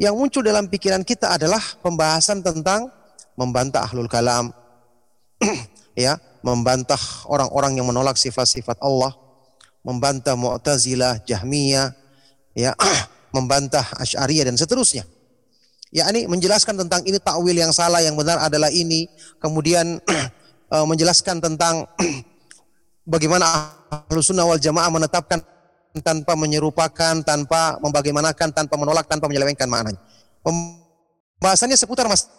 [0.00, 2.88] yang muncul dalam pikiran kita adalah pembahasan tentang
[3.36, 4.48] membantah ahlul kalam,
[5.92, 6.96] ya, membantah
[7.28, 9.12] orang-orang yang menolak sifat-sifat Allah,
[9.84, 11.92] membantah Mu'tazilah, Jahmiyah,
[12.56, 12.72] ya,
[13.36, 15.04] membantah Asy'ariyah dan seterusnya.
[15.92, 19.04] Ya, ini menjelaskan tentang ini takwil yang salah, yang benar adalah ini.
[19.36, 20.00] Kemudian
[20.74, 21.84] eh, menjelaskan tentang
[23.04, 23.74] bagaimana
[24.08, 25.42] Ahlus Sunnah wal Jamaah menetapkan
[25.98, 29.98] tanpa menyerupakan, tanpa membagaimanakan, tanpa menolak, tanpa menyelewengkan maknanya.
[30.46, 32.30] Pembahasannya seputar mas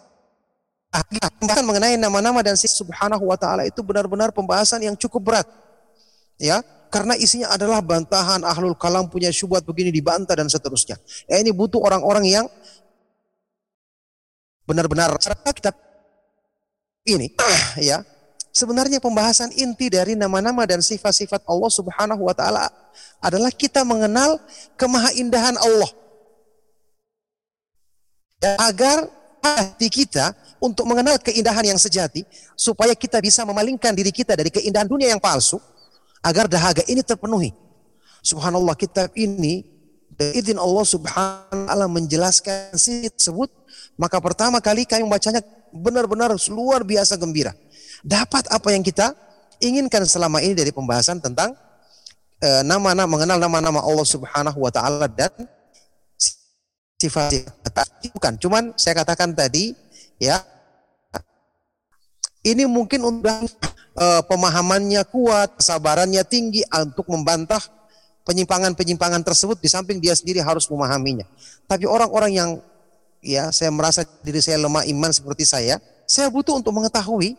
[1.40, 5.48] pembahasan mengenai nama-nama dan sifat subhanahu wa ta'ala itu benar-benar pembahasan yang cukup berat.
[6.36, 11.00] Ya, karena isinya adalah bantahan ahlul kalam punya syubhat begini dibantah dan seterusnya.
[11.32, 12.46] Ya ini butuh orang-orang yang
[14.68, 15.16] benar-benar
[15.56, 15.72] kita
[17.08, 17.34] ini
[17.90, 18.04] ya
[18.52, 22.68] sebenarnya pembahasan inti dari nama-nama dan sifat-sifat Allah Subhanahu wa taala
[23.24, 24.38] adalah kita mengenal
[24.76, 25.92] kemahaindahan Allah.
[28.42, 29.08] Ya, agar
[29.42, 32.22] hati kita untuk mengenal keindahan yang sejati
[32.54, 35.58] supaya kita bisa memalingkan diri kita dari keindahan dunia yang palsu
[36.22, 37.50] agar dahaga ini terpenuhi.
[38.22, 39.66] Subhanallah kitab ini
[40.22, 43.50] izin Allah Subhanahu menjelaskan sifat tersebut
[43.98, 45.42] maka pertama kali kami membacanya
[45.74, 47.56] benar-benar luar biasa gembira.
[48.02, 49.14] Dapat apa yang kita
[49.62, 51.54] inginkan selama ini dari pembahasan tentang
[52.42, 55.30] eh, nama-nama mengenal nama-nama Allah Subhanahu wa taala dan
[57.02, 57.34] sifat
[58.14, 59.74] bukan cuman saya katakan tadi
[60.22, 60.38] ya
[62.42, 63.50] ini mungkin untuk
[63.98, 67.62] uh, pemahamannya kuat, kesabarannya tinggi untuk membantah
[68.26, 71.26] penyimpangan-penyimpangan tersebut di samping dia sendiri harus memahaminya.
[71.70, 72.50] Tapi orang-orang yang
[73.22, 75.78] ya saya merasa diri saya lemah iman seperti saya,
[76.10, 77.38] saya butuh untuk mengetahui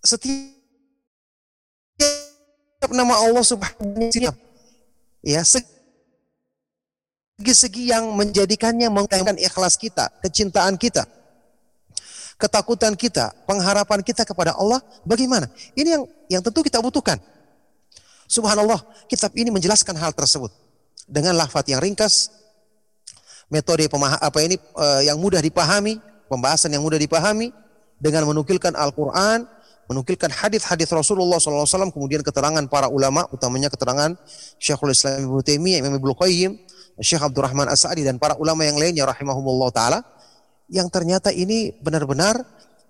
[0.00, 0.56] setiap
[2.88, 4.32] nama Allah Subhanahu wa
[5.20, 5.44] ya
[7.40, 11.04] segi-segi yang menjadikannya mengutamakan ikhlas kita, kecintaan kita,
[12.40, 15.52] ketakutan kita, pengharapan kita kepada Allah bagaimana?
[15.76, 17.20] Ini yang yang tentu kita butuhkan.
[18.30, 20.54] Subhanallah, kitab ini menjelaskan hal tersebut
[21.10, 22.30] dengan lafaz yang ringkas,
[23.50, 25.98] metode pemah apa ini uh, yang mudah dipahami,
[26.30, 27.50] pembahasan yang mudah dipahami
[27.98, 29.44] dengan menukilkan Al-Qur'an,
[29.90, 34.14] menukilkan hadis-hadis Rasulullah SAW, kemudian keterangan para ulama, utamanya keterangan
[34.62, 36.54] Syekhul Islam Ibnu Taimiyah, Imam Ibnu Qayyim,
[37.02, 39.98] Syekh Abdurrahman As-Sa'di dan para ulama yang lainnya rahimahumullah taala
[40.70, 42.38] yang ternyata ini benar-benar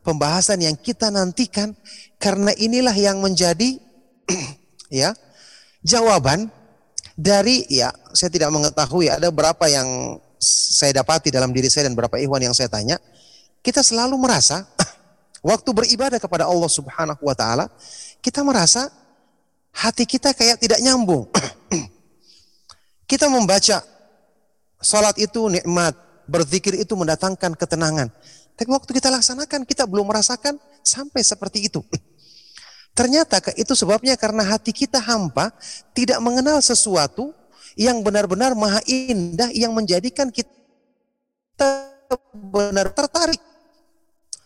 [0.04, 1.72] pembahasan yang kita nantikan
[2.20, 3.80] karena inilah yang menjadi
[4.92, 5.14] ya
[5.80, 6.50] jawaban
[7.14, 12.16] dari ya saya tidak mengetahui ada berapa yang saya dapati dalam diri saya dan beberapa
[12.16, 12.96] ikhwan yang saya tanya,
[13.60, 14.64] kita selalu merasa
[15.40, 17.66] waktu beribadah kepada Allah Subhanahu wa taala,
[18.20, 18.88] kita merasa
[19.72, 21.28] hati kita kayak tidak nyambung.
[23.10, 23.82] kita membaca
[24.80, 25.96] salat itu nikmat,
[26.28, 28.08] berzikir itu mendatangkan ketenangan.
[28.56, 31.80] Tapi waktu kita laksanakan kita belum merasakan sampai seperti itu.
[32.98, 35.52] Ternyata itu sebabnya karena hati kita hampa,
[35.96, 37.32] tidak mengenal sesuatu
[37.78, 40.50] yang benar-benar maha indah yang menjadikan kita
[42.34, 43.38] benar tertarik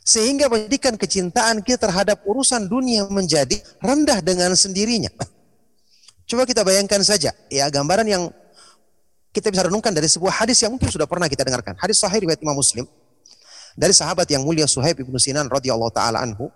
[0.05, 5.09] sehingga menjadikan kecintaan kita terhadap urusan dunia menjadi rendah dengan sendirinya.
[6.29, 8.29] Coba kita bayangkan saja ya gambaran yang
[9.33, 11.75] kita bisa renungkan dari sebuah hadis yang mungkin sudah pernah kita dengarkan.
[11.81, 12.85] Hadis sahih riwayat Imam Muslim
[13.75, 16.53] dari sahabat yang mulia Suhaib bin Sinan radhiyallahu taala anhu.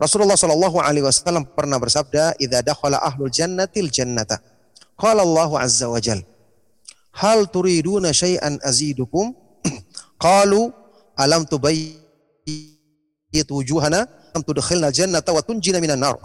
[0.00, 4.40] Rasulullah Shallallahu alaihi wasallam pernah bersabda, "Idza dakhala ahlul jannatil jannata."
[4.96, 6.20] Qala Allah Azza wa Jal,
[7.16, 9.32] Hal turiduna syai'an azidukum?
[10.24, 10.72] Qalu
[11.16, 11.44] alam
[13.30, 16.18] tubayyit wujuhana am tudkhilna jannata wa tunjina minan nar.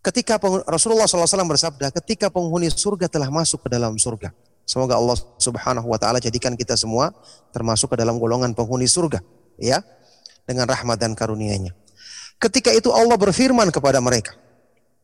[0.00, 4.32] Ketika Rasulullah SAW bersabda, ketika penghuni surga telah masuk ke dalam surga.
[4.64, 7.12] Semoga Allah Subhanahu wa taala jadikan kita semua
[7.52, 9.20] termasuk ke dalam golongan penghuni surga,
[9.60, 9.84] ya.
[10.48, 11.76] Dengan rahmat dan karunia-Nya.
[12.40, 14.32] Ketika itu Allah berfirman kepada mereka,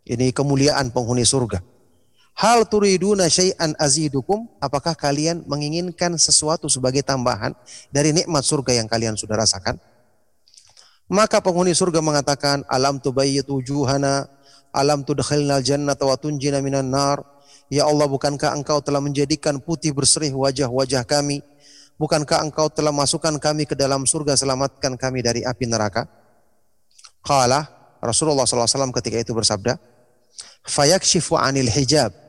[0.09, 1.61] ini kemuliaan penghuni surga.
[2.37, 4.44] Hal turiduna syai'an azidukum?
[4.61, 7.57] Apakah kalian menginginkan sesuatu sebagai tambahan
[7.88, 9.81] dari nikmat surga yang kalian sudah rasakan?
[11.09, 14.29] Maka penghuni surga mengatakan, Alam tubayyit wujuhana,
[14.68, 17.25] alam tudkhilnal jannata wa tunjina minan nar.
[17.72, 21.40] Ya Allah, bukankah engkau telah menjadikan putih berseri wajah-wajah kami?
[21.96, 26.05] Bukankah engkau telah masukkan kami ke dalam surga, selamatkan kami dari api neraka?
[27.25, 27.64] Qala
[28.05, 29.81] Rasulullah SAW ketika itu bersabda,
[30.68, 32.25] fayakshifu anil hijab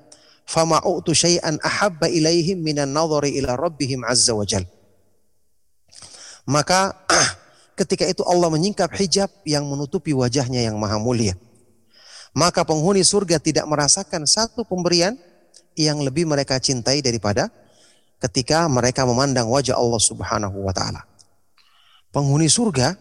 [0.48, 4.48] fama u'tu syai'an ahabba ilaihim minan nadhari ila rabbihim azza wa.
[6.48, 6.96] Maka
[7.80, 11.36] ketika itu Allah menyingkap hijab yang menutupi wajahnya yang maha mulia.
[12.32, 15.20] Maka penghuni surga tidak merasakan satu pemberian
[15.76, 17.52] yang lebih mereka cintai daripada
[18.24, 21.04] ketika mereka memandang wajah Allah Subhanahu wa taala.
[22.10, 22.96] Penghuni surga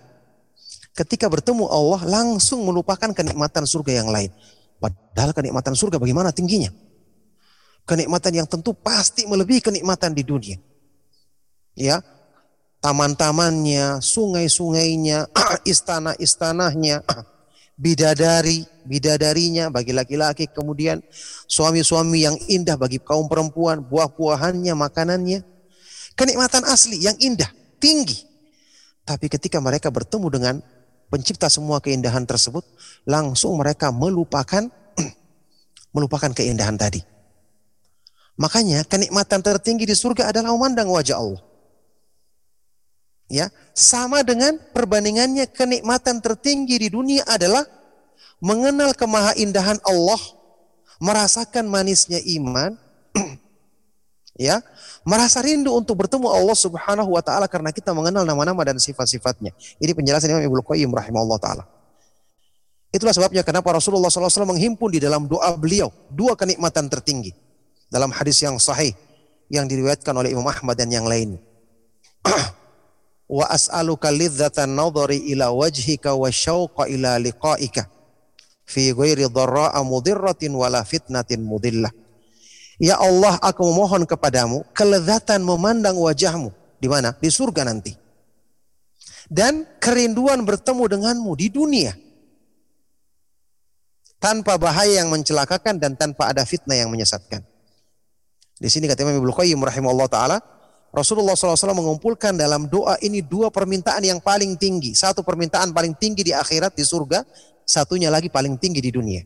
[0.97, 4.33] ketika bertemu Allah langsung melupakan kenikmatan surga yang lain.
[4.77, 6.69] Padahal kenikmatan surga bagaimana tingginya?
[7.87, 10.59] Kenikmatan yang tentu pasti melebihi kenikmatan di dunia.
[11.79, 12.03] Ya,
[12.83, 15.31] taman-tamannya, sungai-sungainya,
[15.71, 17.03] istana-istanahnya,
[17.83, 20.99] bidadari, bidadarinya bagi laki-laki, kemudian
[21.47, 25.41] suami-suami yang indah bagi kaum perempuan, buah-buahannya, makanannya.
[26.17, 28.25] Kenikmatan asli yang indah, tinggi.
[29.07, 30.55] Tapi ketika mereka bertemu dengan
[31.07, 32.67] pencipta semua keindahan tersebut,
[33.07, 34.67] langsung mereka melupakan
[35.95, 37.16] melupakan keindahan tadi.
[38.37, 41.43] Makanya kenikmatan tertinggi di surga adalah memandang wajah Allah.
[43.27, 47.67] Ya, sama dengan perbandingannya kenikmatan tertinggi di dunia adalah
[48.39, 50.21] mengenal kemahaindahan Allah,
[51.03, 52.79] merasakan manisnya iman,
[54.47, 54.63] ya,
[55.03, 59.51] merasa rindu untuk bertemu Allah Subhanahu wa taala karena kita mengenal nama-nama dan sifat-sifatnya.
[59.83, 61.65] Ini penjelasan Imam Ibnu Qayyim rahimahullah taala.
[62.95, 67.46] Itulah sebabnya kenapa Rasulullah SAW menghimpun di dalam doa beliau dua kenikmatan tertinggi
[67.91, 68.95] dalam hadis yang sahih
[69.47, 71.39] yang diriwayatkan oleh Imam Ahmad dan yang lain.
[73.27, 77.91] wa as'aluka lidzatan nadhari ila wajhika wa syauqa ila liqa'ika
[78.67, 81.91] fi ghairi dharra'a mudirratin wala fitnatin mudillah.
[82.77, 87.17] Ya Allah, aku memohon kepadamu kelezatan memandang wajahmu di mana?
[87.17, 87.97] Di surga nanti.
[89.27, 91.97] Dan kerinduan bertemu denganmu di dunia.
[94.21, 97.43] Tanpa bahaya yang mencelakakan dan tanpa ada fitnah yang menyesatkan.
[98.57, 100.39] Di sini kata Imam Ibnu Qayyim rahimahullah taala,
[100.97, 104.97] Rasulullah SAW mengumpulkan dalam doa ini dua permintaan yang paling tinggi.
[104.97, 107.21] Satu permintaan paling tinggi di akhirat di surga,
[107.69, 109.21] satunya lagi paling tinggi di dunia.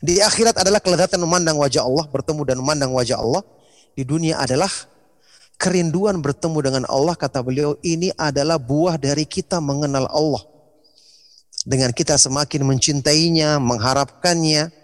[0.00, 3.46] Di akhirat adalah kelezatan memandang wajah Allah, bertemu dan memandang wajah Allah.
[3.94, 4.72] Di dunia adalah
[5.60, 7.14] kerinduan bertemu dengan Allah.
[7.14, 10.42] Kata beliau, ini adalah buah dari kita mengenal Allah.
[11.68, 14.79] Dengan kita semakin mencintainya, mengharapkannya,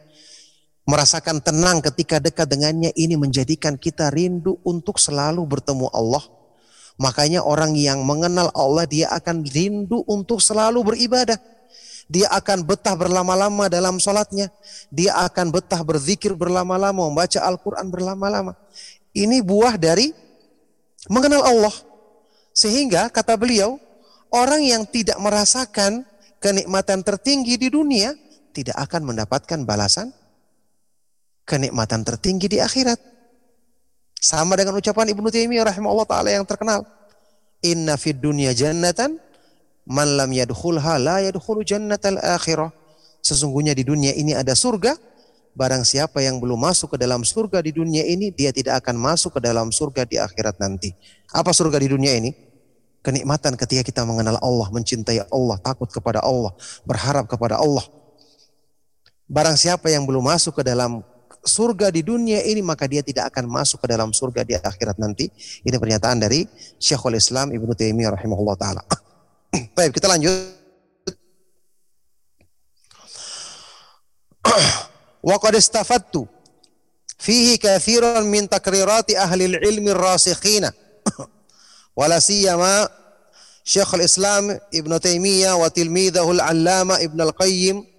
[0.86, 6.22] merasakan tenang ketika dekat dengannya ini menjadikan kita rindu untuk selalu bertemu Allah.
[6.96, 11.36] Makanya orang yang mengenal Allah dia akan rindu untuk selalu beribadah.
[12.06, 14.48] Dia akan betah berlama-lama dalam sholatnya.
[14.94, 18.54] Dia akan betah berzikir berlama-lama, membaca Al-Quran berlama-lama.
[19.10, 20.14] Ini buah dari
[21.10, 21.74] mengenal Allah.
[22.54, 23.76] Sehingga kata beliau,
[24.30, 26.06] orang yang tidak merasakan
[26.38, 28.14] kenikmatan tertinggi di dunia
[28.54, 30.14] tidak akan mendapatkan balasan
[31.46, 32.98] kenikmatan tertinggi di akhirat.
[34.18, 36.82] Sama dengan ucapan Ibnu Taimiyah rahimahullah taala yang terkenal.
[37.62, 39.22] Inna fid dunya jannatan
[39.86, 42.74] man lam yadkhulha la yadkhulu jannatal akhirah.
[43.22, 44.98] Sesungguhnya di dunia ini ada surga,
[45.54, 49.38] barang siapa yang belum masuk ke dalam surga di dunia ini, dia tidak akan masuk
[49.38, 50.94] ke dalam surga di akhirat nanti.
[51.34, 52.30] Apa surga di dunia ini?
[53.02, 56.54] Kenikmatan ketika kita mengenal Allah, mencintai Allah, takut kepada Allah,
[56.86, 57.82] berharap kepada Allah.
[59.26, 61.02] Barang siapa yang belum masuk ke dalam
[61.46, 65.30] surga di dunia ini maka dia tidak akan masuk ke dalam surga di akhirat nanti.
[65.62, 66.44] Ini pernyataan dari
[66.76, 68.82] Syekhul Islam Ibnu Taimiyah rahimahullah taala.
[69.78, 70.34] Baik, kita lanjut.
[75.26, 76.26] Wa qad istafattu
[77.18, 80.70] fihi kathiran min takrirati ahli al-ilmi ar-rasikhina.
[81.98, 82.90] Wala siyama
[83.66, 87.95] Syekhul Islam Ibnu Taimiyah wa tilmidahu al-Allama Ibnu Al-Qayyim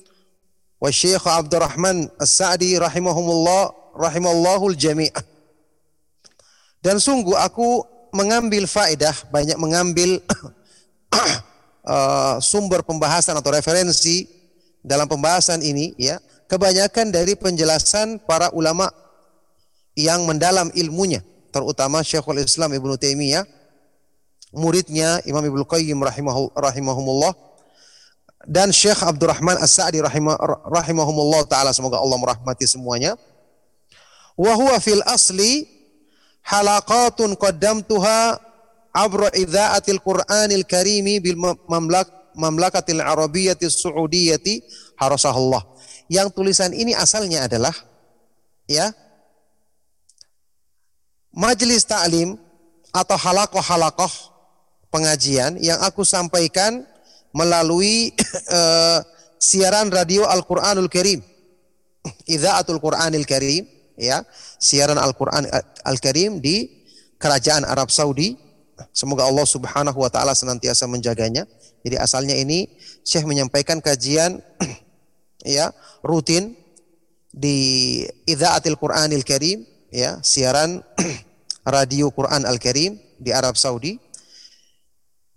[0.77, 5.09] wa Syekh Abdurrahman As-Sa'di rahimahumullah rahimallahul jami'.
[6.81, 10.21] Dan sungguh aku mengambil faedah, banyak mengambil
[11.83, 14.29] uh, sumber pembahasan atau referensi
[14.85, 18.87] dalam pembahasan ini ya, kebanyakan dari penjelasan para ulama
[19.97, 23.43] yang mendalam ilmunya, terutama Syekhul Islam Ibnu Taimiyah,
[24.53, 25.97] muridnya Imam Ibnu Qayyim
[26.53, 27.33] rahimahumullah
[28.45, 30.37] dan Syekh Abdurrahman As-Sa'di rahimah,
[30.69, 33.17] rahimahumullah taala semoga Allah merahmati semuanya.
[34.37, 35.65] Wa huwa fil asli
[36.45, 38.37] halaqatun qaddamtuha
[38.93, 42.07] abra idza'atil Qur'anil Karimi bil mamlak
[42.37, 44.61] mamlakatil Arabiyyati Saudiyati
[45.01, 45.65] harasahullah.
[46.07, 47.73] Yang tulisan ini asalnya adalah
[48.69, 48.93] ya
[51.33, 52.37] majelis taklim
[52.93, 54.09] atau halakoh-halakoh
[54.93, 56.85] pengajian yang aku sampaikan
[57.37, 58.09] melalui
[58.49, 59.05] uh,
[59.49, 61.21] siaran radio Al-Qur'anul Karim.
[62.33, 64.25] Idza'atul Qur'anil Karim, ya,
[64.57, 65.45] siaran Al-Qur'an
[65.85, 66.65] Al-Karim di
[67.21, 68.47] Kerajaan Arab Saudi
[68.93, 71.49] Semoga Allah Subhanahu wa taala senantiasa menjaganya.
[71.81, 72.69] Jadi asalnya ini
[73.01, 74.37] Syekh menyampaikan kajian
[75.57, 75.73] ya
[76.05, 76.53] rutin
[77.33, 80.81] di Idzaatil Qur'anil Karim ya, siaran
[81.65, 83.97] radio Quran Al-Karim di Arab Saudi.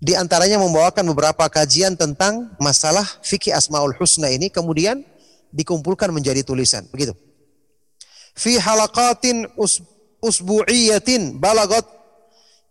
[0.00, 5.04] Di antaranya membawakan beberapa kajian tentang masalah fikih Asmaul Husna ini kemudian
[5.52, 7.12] dikumpulkan menjadi tulisan, begitu.
[8.32, 9.84] Fi halaqatin us,
[10.24, 11.84] usbu'iyatin balagot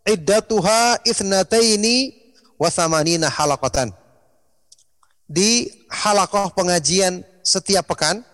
[0.09, 2.17] iddatuha ithnataini
[2.57, 3.93] wa thamanina halaqatan.
[5.29, 8.25] Di halakoh pengajian setiap pekan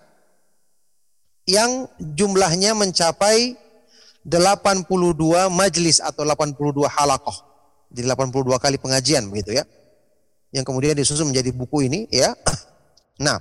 [1.43, 3.59] yang jumlahnya mencapai
[4.23, 7.54] 82 majlis atau 82 halakoh.
[7.95, 9.63] Jadi 82 kali pengajian begitu ya.
[10.51, 12.35] Yang kemudian disusun menjadi buku ini ya.
[13.15, 13.39] Nah,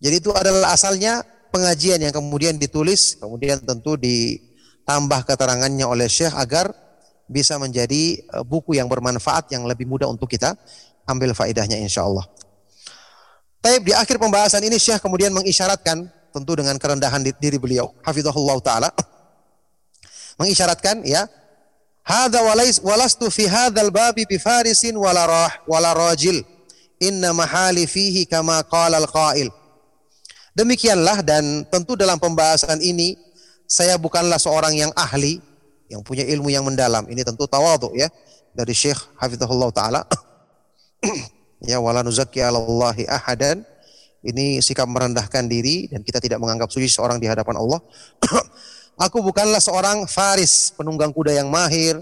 [0.00, 1.20] jadi itu adalah asalnya
[1.52, 6.72] pengajian yang kemudian ditulis, kemudian tentu ditambah keterangannya oleh Syekh agar
[7.28, 10.56] bisa menjadi eh, buku yang bermanfaat yang lebih mudah untuk kita
[11.04, 12.24] ambil faedahnya insya Allah.
[13.60, 18.88] Taib di akhir pembahasan ini Syekh kemudian mengisyaratkan tentu dengan kerendahan diri beliau, hafizahullah taala
[20.40, 21.28] mengisyaratkan ya
[22.04, 26.44] Hadza walais walastu fi hadzal babi bi farisin wala rah wala rajil.
[27.00, 29.48] Inna mahali fihi kama qala al-qail.
[30.52, 33.16] Demikianlah dan tentu dalam pembahasan ini
[33.64, 35.40] saya bukanlah seorang yang ahli
[35.88, 37.08] yang punya ilmu yang mendalam.
[37.08, 38.12] Ini tentu tawadhu ya
[38.52, 40.00] dari Syekh Hafizahullah taala.
[41.70, 43.64] ya wala nuzakki 'alallahi ahadan.
[44.24, 47.80] Ini sikap merendahkan diri dan kita tidak menganggap suci seorang di hadapan Allah.
[48.94, 51.98] Aku bukanlah seorang faris, penunggang kuda yang mahir,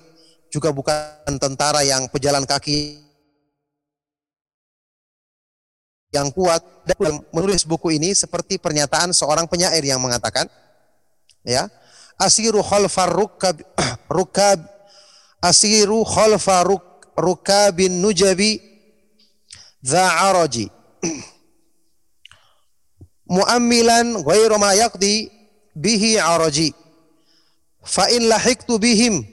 [0.53, 3.01] juga bukan tentara yang pejalan kaki
[6.13, 6.61] yang kuat.
[6.85, 10.51] Dan menulis buku ini seperti pernyataan seorang penyair yang mengatakan,
[11.47, 11.71] ya,
[12.21, 13.57] asiru khalfar rukab,
[14.13, 14.61] rukab
[15.43, 16.85] asiru khalfa ruk,
[17.19, 18.63] rukabin nujabi
[19.91, 20.71] araji
[23.35, 25.27] muammilan ghairu ma yaqdi
[25.75, 26.71] bihi araji
[27.83, 29.27] fa in lahiktu bihim.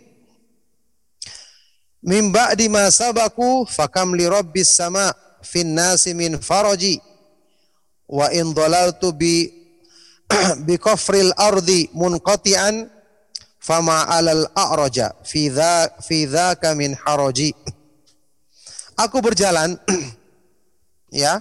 [2.00, 5.14] Min ba'di ma sabaku fakam li rabbis sama
[5.46, 6.98] fin nasi min faraji.
[8.10, 9.52] Wa in dalaltu bi
[10.68, 12.90] bi kafril ardi munqati'an
[13.60, 17.54] fama alal a'raja fi dha fi dhaka min haraji.
[18.98, 19.78] Aku berjalan
[21.24, 21.40] ya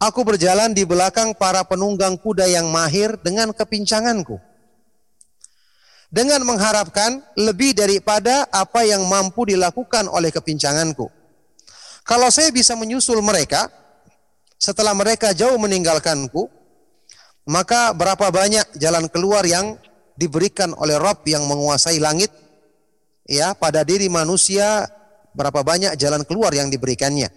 [0.00, 4.49] aku berjalan di belakang para penunggang kuda yang mahir dengan kepincanganku
[6.10, 11.06] dengan mengharapkan lebih daripada apa yang mampu dilakukan oleh kepincanganku.
[12.02, 13.70] Kalau saya bisa menyusul mereka
[14.58, 16.50] setelah mereka jauh meninggalkanku,
[17.46, 19.78] maka berapa banyak jalan keluar yang
[20.18, 22.28] diberikan oleh Rob yang menguasai langit
[23.24, 24.84] ya pada diri manusia
[25.32, 27.30] berapa banyak jalan keluar yang diberikannya.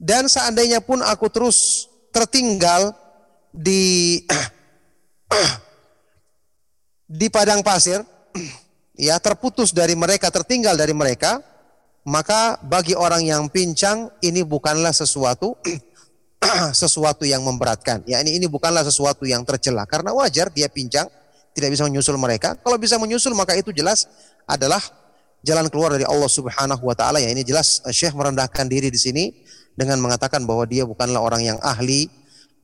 [0.00, 2.96] Dan seandainya pun aku terus tertinggal
[3.54, 4.24] di
[7.04, 8.00] di padang pasir,
[8.96, 11.40] ya terputus dari mereka, tertinggal dari mereka,
[12.04, 15.56] maka bagi orang yang pincang ini bukanlah sesuatu
[16.76, 18.04] sesuatu yang memberatkan.
[18.04, 21.08] Ya ini ini bukanlah sesuatu yang tercela karena wajar dia pincang,
[21.56, 22.56] tidak bisa menyusul mereka.
[22.60, 24.08] Kalau bisa menyusul maka itu jelas
[24.44, 24.80] adalah
[25.44, 27.20] jalan keluar dari Allah Subhanahu wa taala.
[27.20, 29.32] Ya ini jelas eh, Syekh merendahkan diri di sini
[29.76, 32.06] dengan mengatakan bahwa dia bukanlah orang yang ahli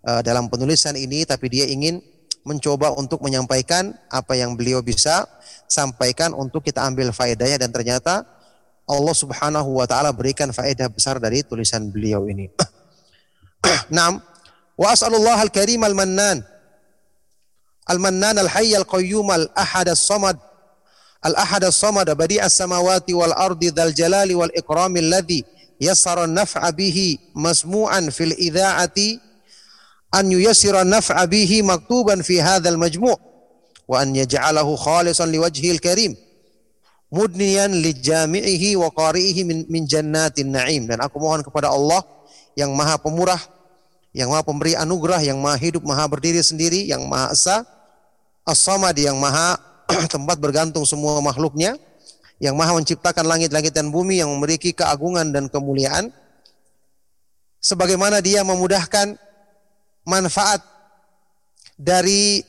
[0.06, 1.98] uh, dalam penulisan ini tapi dia ingin
[2.44, 5.28] mencoba untuk menyampaikan apa yang beliau bisa
[5.68, 8.24] sampaikan untuk kita ambil faedahnya dan ternyata
[8.90, 12.50] Allah Subhanahu wa taala berikan faedah besar dari tulisan beliau ini.
[13.94, 14.18] Naam.
[14.74, 16.42] Wa as'alullah al-karim al-mannan.
[17.86, 20.34] Al-mannan al-hayy al-qayyum al-ahad as-samad.
[21.22, 25.46] Al-ahad as-samad badi' as-samawati wal ardi dzal jalali wal ikram alladhi
[25.78, 29.29] yassara an-naf'a bihi masmu'an fil idha'ati
[30.10, 33.16] an yuyassira naf'a bihi maktuban fi hadzal majmu'
[33.90, 36.14] wa an yaj'alahu khalisan liwajhil karim
[37.10, 40.86] mudniyan lijami'ihi wa qari'ihi min, min jannatin na'im.
[40.86, 42.00] Dan aku mohon kepada Allah
[42.54, 43.38] yang maha pemurah
[44.10, 47.62] yang maha pemberi anugerah yang maha hidup maha berdiri sendiri yang maha esa
[48.42, 49.54] as-samad yang maha
[50.14, 51.78] tempat bergantung semua makhluknya
[52.42, 56.08] yang maha menciptakan langit-langit dan bumi yang memiliki keagungan dan kemuliaan.
[57.60, 59.20] Sebagaimana dia memudahkan
[60.06, 60.64] manfaat
[61.76, 62.44] dari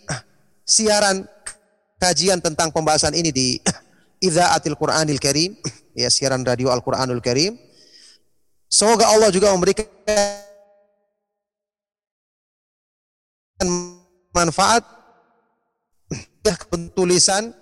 [0.68, 1.24] siaran
[2.02, 3.48] kajian tentang pembahasan ini di
[4.22, 5.58] Idzaatil Qur'anil Karim,
[5.98, 7.58] ya siaran radio Al-Qur'anul Karim.
[8.72, 9.86] Semoga Allah juga memberikan
[14.32, 14.82] manfaat
[16.42, 16.56] ya
[16.96, 17.54] tulisan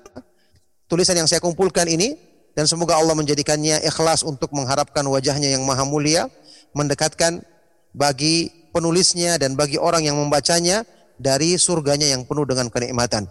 [0.88, 2.16] tulisan yang saya kumpulkan ini
[2.56, 6.28] dan semoga Allah menjadikannya ikhlas untuk mengharapkan wajahnya yang maha mulia,
[6.76, 7.40] mendekatkan
[7.96, 10.86] bagi penulisnya dan bagi orang yang membacanya
[11.20, 13.28] dari surganya yang penuh dengan kenikmatan.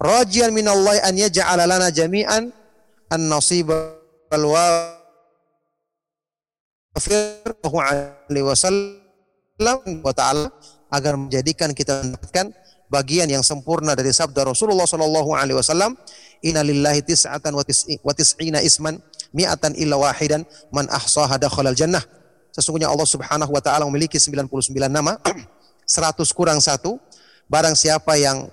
[0.00, 2.48] Rajian minallahi an yaj'ala lana jami'an
[3.12, 4.00] an-nasiba
[4.32, 4.46] wal
[6.96, 10.48] alaihi wasallam wa ta'ala
[10.90, 12.50] agar menjadikan kita mendapatkan
[12.90, 15.94] bagian yang sempurna dari sabda Rasulullah sallallahu alaihi wasallam
[16.42, 18.98] inna lillahi tis'atan wa tis'ina isman
[19.30, 20.42] mi'atan illa wahidan
[20.74, 22.02] man ahsaha dakhalal jannah
[22.54, 24.50] sesungguhnya Allah Subhanahu wa taala memiliki 99
[24.90, 25.18] nama
[25.86, 26.98] 100 kurang satu.
[27.50, 28.46] Barang siapa yang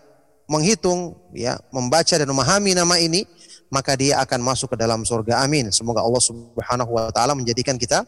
[0.49, 3.27] menghitung ya membaca dan memahami nama ini
[3.67, 5.43] maka dia akan masuk ke dalam surga.
[5.43, 5.69] Amin.
[5.69, 8.07] Semoga Allah Subhanahu wa taala menjadikan kita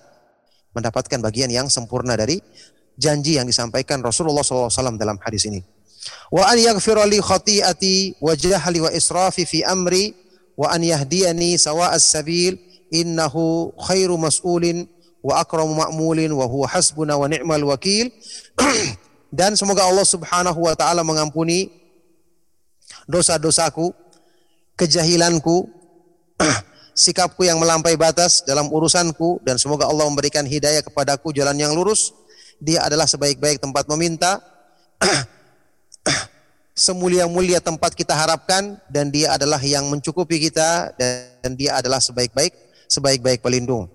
[0.73, 2.39] mendapatkan bagian yang sempurna dari
[2.95, 5.63] janji yang disampaikan Rasulullah SAW dalam hadis ini.
[6.31, 10.15] Wa an yaghfira li khati'ati wa jahli wa israfi fi amri
[10.55, 12.55] wa an yahdiyani sawa'as sabil
[12.91, 14.87] innahu khairu mas'ulin
[15.19, 18.11] wa akramu ma'mulin wa huwa hasbuna wa ni'mal wakil.
[19.39, 21.69] Dan semoga Allah Subhanahu wa taala mengampuni
[23.05, 23.93] dosa-dosaku,
[24.73, 25.69] kejahilanku,
[26.97, 32.11] sikapku yang melampaui batas dalam urusanku dan semoga Allah memberikan hidayah kepadaku jalan yang lurus
[32.59, 34.43] dia adalah sebaik-baik tempat meminta,
[36.75, 42.51] semulia-mulia tempat kita harapkan dan dia adalah yang mencukupi kita dan dia adalah sebaik-baik
[42.91, 43.87] sebaik-baik pelindung.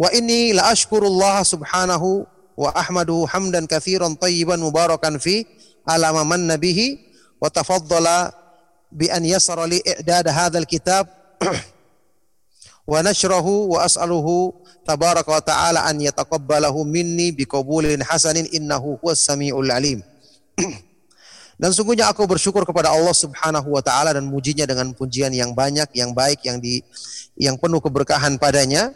[0.00, 2.24] Wa inni la ashkurullah subhanahu
[2.56, 5.44] wa ahmadu hamdan katsiran tayyiban mubarakan fi
[5.88, 7.00] ala man nabihi
[7.40, 8.32] wa tafaddala
[8.92, 11.08] bi an yasara li i'dad hadzal kitab
[12.92, 14.52] wa nashrahu wa as'aluhu
[14.84, 20.02] tabaraka wa ta'ala an yataqabbalahu minni biqabulin hasanin innahu huwas samiul alim.
[21.62, 25.88] dan sungguhnya aku bersyukur kepada Allah Subhanahu wa taala dan mujinya dengan pujian yang banyak,
[25.94, 26.82] yang baik, yang di
[27.38, 28.90] yang penuh keberkahan padanya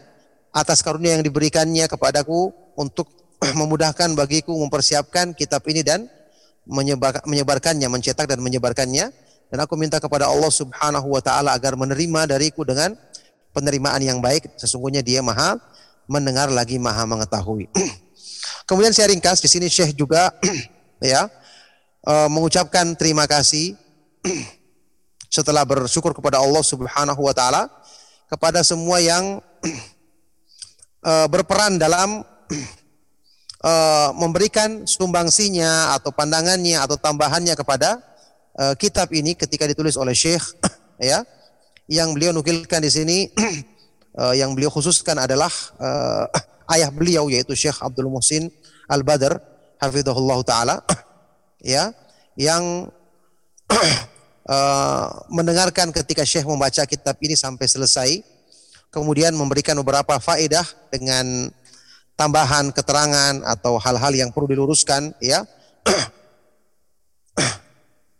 [0.53, 3.09] atas karunia yang diberikannya kepadaku untuk
[3.61, 6.09] memudahkan bagiku mempersiapkan kitab ini dan
[6.67, 9.13] menyebar, menyebarkannya, mencetak dan menyebarkannya.
[9.47, 12.99] Dan aku minta kepada Allah Subhanahu wa taala agar menerima dariku dengan
[13.55, 14.59] penerimaan yang baik.
[14.59, 15.57] Sesungguhnya Dia Maha
[16.11, 17.71] mendengar lagi Maha mengetahui.
[18.69, 20.35] Kemudian saya ringkas di sini Syekh juga
[20.99, 21.31] ya
[22.03, 23.79] uh, mengucapkan terima kasih
[25.31, 27.71] setelah bersyukur kepada Allah Subhanahu wa taala
[28.27, 29.39] kepada semua yang
[31.07, 32.27] uh, berperan dalam
[33.63, 38.03] uh, memberikan sumbangsinya atau pandangannya atau tambahannya kepada
[38.59, 40.43] uh, kitab ini ketika ditulis oleh Syekh
[40.99, 41.23] ya.
[41.87, 43.19] Yang beliau nukilkan di sini
[44.35, 45.53] yang beliau khususkan adalah
[46.75, 48.51] ayah beliau yaitu Syekh Abdul Muhsin
[48.91, 49.39] Al Badr
[49.79, 50.83] hafizahullah taala
[51.63, 51.95] ya.
[52.35, 52.91] Yang
[55.31, 58.36] mendengarkan ketika Syekh membaca kitab ini sampai selesai
[58.91, 61.51] kemudian memberikan beberapa faedah dengan
[62.17, 65.45] tambahan keterangan atau hal-hal yang perlu diluruskan ya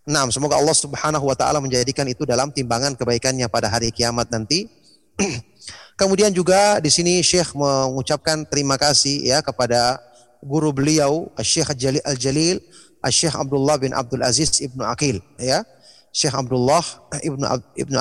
[0.07, 4.71] Nah, semoga Allah Subhanahu wa taala menjadikan itu dalam timbangan kebaikannya pada hari kiamat nanti.
[6.01, 9.99] Kemudian juga di sini Syekh mengucapkan terima kasih ya kepada
[10.39, 11.75] guru beliau Syekh
[12.07, 12.63] Al-Jalil
[13.11, 15.67] Syekh Abdullah bin Abdul Aziz Ibnu Akil ya.
[16.15, 16.87] Syekh Abdullah
[17.19, 17.43] Ibnu
[17.75, 17.97] Ibnu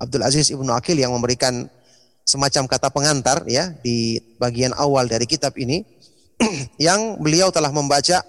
[0.00, 1.68] Abdul Aziz Ibnu Akil yang memberikan
[2.30, 5.82] semacam kata pengantar ya di bagian awal dari kitab ini
[6.78, 8.22] yang beliau telah membaca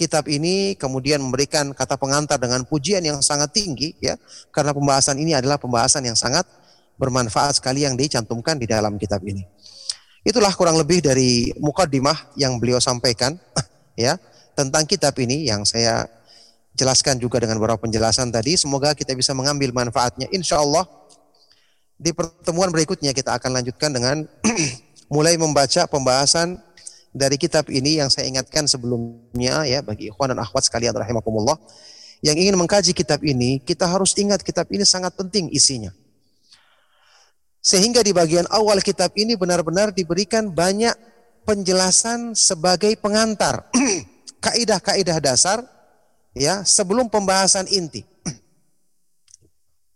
[0.00, 4.16] kitab ini kemudian memberikan kata pengantar dengan pujian yang sangat tinggi ya
[4.48, 6.48] karena pembahasan ini adalah pembahasan yang sangat
[6.96, 9.44] bermanfaat sekali yang dicantumkan di dalam kitab ini.
[10.24, 13.36] Itulah kurang lebih dari mukadimah yang beliau sampaikan
[13.94, 14.16] ya
[14.56, 16.08] tentang kitab ini yang saya
[16.74, 18.56] jelaskan juga dengan beberapa penjelasan tadi.
[18.56, 20.26] Semoga kita bisa mengambil manfaatnya.
[20.32, 20.88] Insya Allah
[21.94, 24.16] di pertemuan berikutnya kita akan lanjutkan dengan
[25.14, 26.58] mulai membaca pembahasan
[27.14, 31.54] dari kitab ini yang saya ingatkan sebelumnya ya bagi ikhwan dan akhwat sekalian rahimakumullah.
[32.24, 35.94] Yang ingin mengkaji kitab ini kita harus ingat kitab ini sangat penting isinya.
[37.64, 40.92] Sehingga di bagian awal kitab ini benar-benar diberikan banyak
[41.46, 43.68] penjelasan sebagai pengantar
[44.44, 45.62] kaidah-kaidah dasar
[46.34, 48.02] ya sebelum pembahasan inti.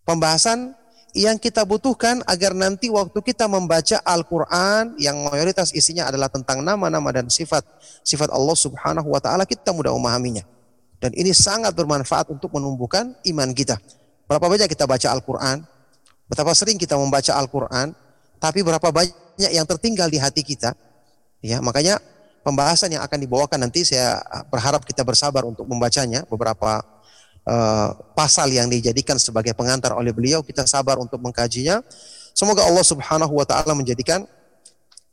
[0.08, 0.77] Pembahasan
[1.18, 7.10] yang kita butuhkan agar nanti waktu kita membaca Al-Quran yang mayoritas isinya adalah tentang nama-nama
[7.10, 7.66] dan sifat
[8.06, 10.46] sifat Allah Subhanahu Wa Taala kita mudah memahaminya
[11.02, 13.78] dan ini sangat bermanfaat untuk menumbuhkan iman kita.
[14.30, 15.66] Berapa banyak kita baca Al-Quran,
[16.30, 17.94] betapa sering kita membaca Al-Quran,
[18.38, 20.74] tapi berapa banyak yang tertinggal di hati kita.
[21.38, 22.02] Ya, makanya
[22.42, 24.18] pembahasan yang akan dibawakan nanti saya
[24.50, 26.82] berharap kita bersabar untuk membacanya beberapa
[27.48, 31.80] uh, pasal yang dijadikan sebagai pengantar oleh beliau kita sabar untuk mengkajinya
[32.38, 34.22] Semoga Allah Subhanahu wa taala menjadikan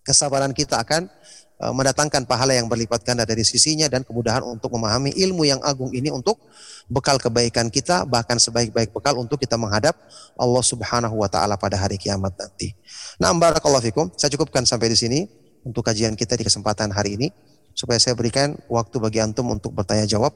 [0.06, 1.10] kesabaran kita akan
[1.58, 5.90] uh, mendatangkan pahala yang berlipat ganda dari sisinya dan kemudahan untuk memahami ilmu yang agung
[5.90, 6.38] ini untuk
[6.86, 9.98] bekal kebaikan kita bahkan sebaik-baik bekal untuk kita menghadap
[10.38, 12.78] Allah Subhanahu wa taala pada hari kiamat nanti.
[13.18, 14.14] Nah, barakallahu fikum.
[14.14, 15.20] Saya cukupkan sampai di sini
[15.66, 17.34] untuk kajian kita di kesempatan hari ini
[17.76, 20.32] supaya saya berikan waktu bagi antum untuk bertanya jawab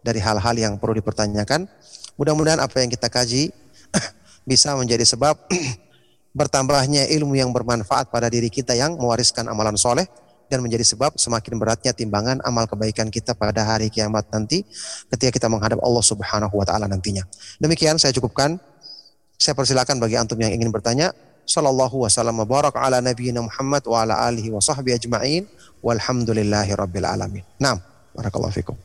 [0.00, 1.66] dari hal-hal yang perlu dipertanyakan.
[2.14, 3.50] Mudah-mudahan apa yang kita kaji
[4.50, 5.34] bisa menjadi sebab
[6.38, 10.06] bertambahnya ilmu yang bermanfaat pada diri kita yang mewariskan amalan soleh
[10.46, 14.62] dan menjadi sebab semakin beratnya timbangan amal kebaikan kita pada hari kiamat nanti
[15.10, 17.26] ketika kita menghadap Allah Subhanahu wa taala nantinya.
[17.58, 18.56] Demikian saya cukupkan.
[19.34, 21.10] Saya persilakan bagi antum yang ingin bertanya.
[21.44, 25.44] Sallallahu wasallam barak ala nabiyyina Muhammad wa ala alihi wa sahbihi ajma'in
[25.84, 27.44] walhamdulillahi rabbil alamin.
[27.60, 27.80] Naam,
[28.16, 28.76] barakallahu fikum.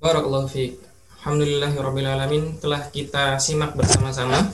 [0.00, 0.80] Barakallahu fiik.
[1.22, 4.50] Alhamdulillahi rabbil alamin telah kita simak bersama-sama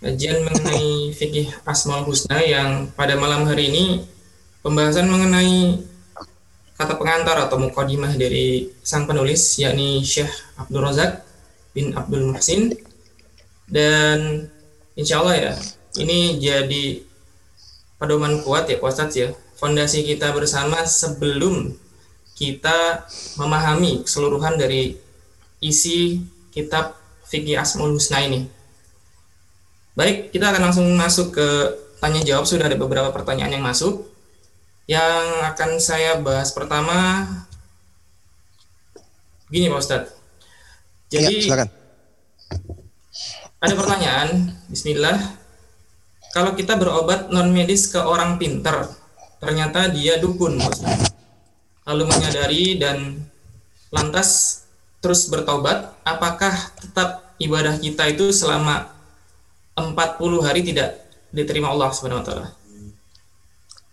[0.00, 3.84] kajian mengenai fikih Asmaul Husna yang pada malam hari ini
[4.64, 5.84] pembahasan mengenai
[6.80, 11.20] kata pengantar atau mukadimah dari sang penulis yakni Syekh Abdul Razak
[11.76, 12.72] bin Abdul Muhsin
[13.68, 14.48] dan
[15.00, 15.52] insya Allah ya
[15.96, 17.00] ini jadi
[17.96, 21.72] pedoman kuat ya Pak Ustadz ya fondasi kita bersama sebelum
[22.36, 23.08] kita
[23.40, 25.00] memahami keseluruhan dari
[25.64, 26.20] isi
[26.52, 28.60] kitab fikih Asmaul Husna ini
[30.00, 31.48] Baik, kita akan langsung masuk ke
[31.98, 32.48] tanya jawab.
[32.48, 34.06] Sudah ada beberapa pertanyaan yang masuk.
[34.88, 37.26] Yang akan saya bahas pertama,
[39.52, 40.14] gini Pak Ustadz.
[41.10, 41.68] Jadi, ya,
[43.60, 45.20] ada pertanyaan, Bismillah.
[46.32, 48.88] Kalau kita berobat non medis ke orang pinter,
[49.36, 50.56] ternyata dia dukun.
[51.84, 53.20] Lalu menyadari dan
[53.92, 54.62] lantas
[55.04, 58.88] terus bertobat, apakah tetap ibadah kita itu selama
[59.76, 62.48] 40 hari tidak diterima Allah taala.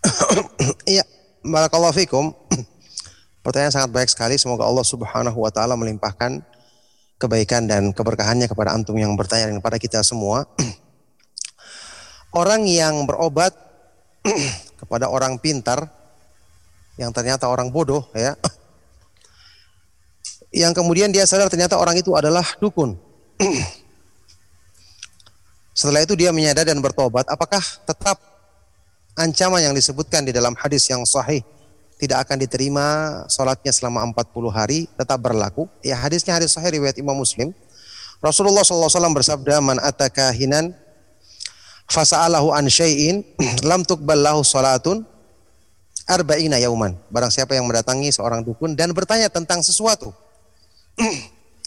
[0.88, 1.04] Iya,
[1.44, 2.32] barakallahu fikum.
[3.44, 4.40] Pertanyaan sangat baik sekali.
[4.40, 6.40] Semoga Allah Subhanahu wa taala melimpahkan
[7.18, 10.46] kebaikan dan keberkahannya kepada antum yang bertanya dan kepada kita semua.
[12.40, 13.50] Orang yang berobat
[14.80, 15.90] kepada orang pintar
[17.00, 18.38] yang ternyata orang bodoh ya.
[20.48, 22.96] Yang kemudian dia sadar ternyata orang itu adalah dukun.
[25.76, 28.16] Setelah itu dia menyadar dan bertobat, apakah tetap
[29.12, 31.44] ancaman yang disebutkan di dalam hadis yang sahih
[31.98, 32.86] tidak akan diterima
[33.26, 35.66] sholatnya selama 40 hari tetap berlaku?
[35.82, 37.50] Ya hadisnya hadis sahih riwayat Imam Muslim.
[38.22, 40.74] Rasulullah SAW bersabda, "Man ataka hinan
[41.90, 43.26] fasa'alahu an syai'in
[43.68, 45.02] lam tuqbal lahu salatun
[46.06, 50.14] arba'ina yauman." Barang siapa yang mendatangi seorang dukun dan bertanya tentang sesuatu,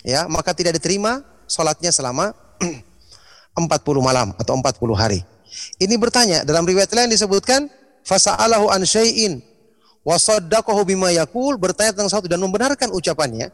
[0.08, 2.32] ya, maka tidak diterima sholatnya selama
[3.60, 3.68] 40
[4.00, 5.20] malam atau 40 hari.
[5.76, 7.68] Ini bertanya dalam riwayat lain disebutkan
[8.08, 9.51] fasa'alahu an syai'in
[10.02, 13.54] wa saddaqahu bima yaqul bertanya tentang sesuatu dan membenarkan ucapannya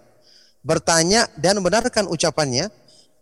[0.68, 2.68] bertanya dan membenarkan ucapannya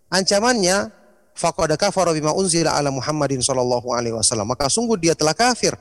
[0.09, 0.89] ancamannya
[1.35, 4.49] faqad kafara bima unzila ala Muhammadin sallallahu alaihi wasallam.
[4.49, 5.75] Maka sungguh dia telah kafir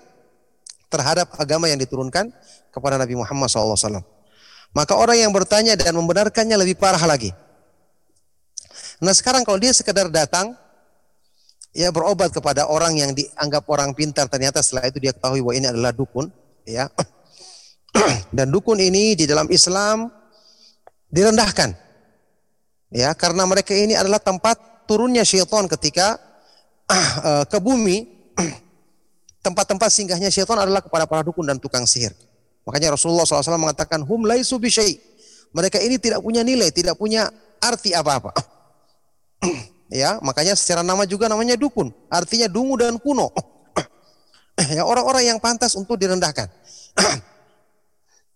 [0.90, 2.28] terhadap agama yang diturunkan
[2.74, 4.07] kepada Nabi Muhammad sallallahu alaihi wasallam.
[4.74, 7.30] Maka orang yang bertanya dan membenarkannya lebih parah lagi.
[8.99, 10.59] Nah sekarang kalau dia sekedar datang
[11.70, 15.66] ya berobat kepada orang yang dianggap orang pintar ternyata setelah itu dia ketahui bahwa ini
[15.70, 16.30] adalah dukun
[16.66, 16.90] ya
[18.36, 20.11] dan dukun ini di dalam Islam
[21.09, 21.72] direndahkan
[22.90, 26.18] ya karena mereka ini adalah tempat turunnya syaitan ketika
[26.90, 28.05] uh, ke bumi
[29.47, 32.12] tempat-tempat singgahnya syaitan adalah kepada para dukun dan tukang sihir
[32.66, 34.59] makanya Rasulullah SAW mengatakan hum laisu
[35.55, 37.30] mereka ini tidak punya nilai tidak punya
[37.62, 38.55] arti apa-apa
[39.95, 41.92] Ya, makanya secara nama juga namanya dukun.
[42.11, 43.30] Artinya dungu dan kuno.
[44.74, 46.49] ya, orang-orang yang pantas untuk direndahkan.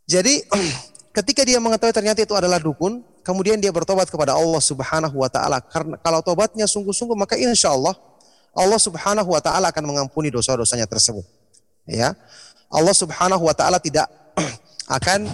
[0.09, 0.41] Jadi
[1.21, 5.61] ketika dia mengetahui ternyata itu adalah dukun, kemudian dia bertobat kepada Allah Subhanahu wa taala.
[5.61, 7.93] Karena kalau tobatnya sungguh-sungguh maka insya Allah
[8.57, 11.23] Allah Subhanahu wa taala akan mengampuni dosa-dosanya tersebut.
[11.85, 12.17] Ya.
[12.73, 14.09] Allah Subhanahu wa taala tidak
[14.97, 15.29] akan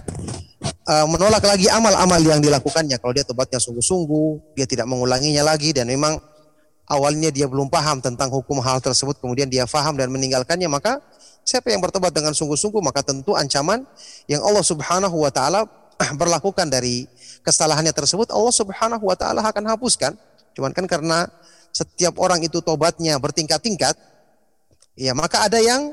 [0.91, 2.99] uh, menolak lagi amal-amal yang dilakukannya.
[2.99, 6.19] Kalau dia tobatnya sungguh-sungguh, dia tidak mengulanginya lagi dan memang
[6.91, 11.01] awalnya dia belum paham tentang hukum hal tersebut, kemudian dia faham dan meninggalkannya, maka
[11.45, 13.85] siapa yang bertobat dengan sungguh-sungguh, maka tentu ancaman
[14.27, 15.69] yang Allah Subhanahu wa taala
[16.21, 17.07] berlakukan dari
[17.45, 20.17] kesalahannya tersebut, Allah Subhanahu wa taala akan hapuskan.
[20.57, 21.29] Cuman kan karena
[21.71, 23.95] setiap orang itu tobatnya bertingkat-tingkat,
[24.97, 25.93] ya maka ada yang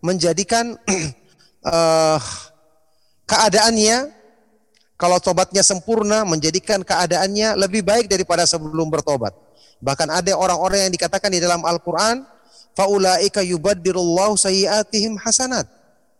[0.00, 0.78] menjadikan
[1.66, 2.20] uh,
[3.30, 4.14] keadaannya
[4.94, 9.34] kalau tobatnya sempurna menjadikan keadaannya lebih baik daripada sebelum bertobat.
[9.82, 12.24] Bahkan ada orang-orang yang dikatakan di dalam Al-Quran,
[12.74, 15.66] faulaika yubaddirullahu sayyiatihim hasanat.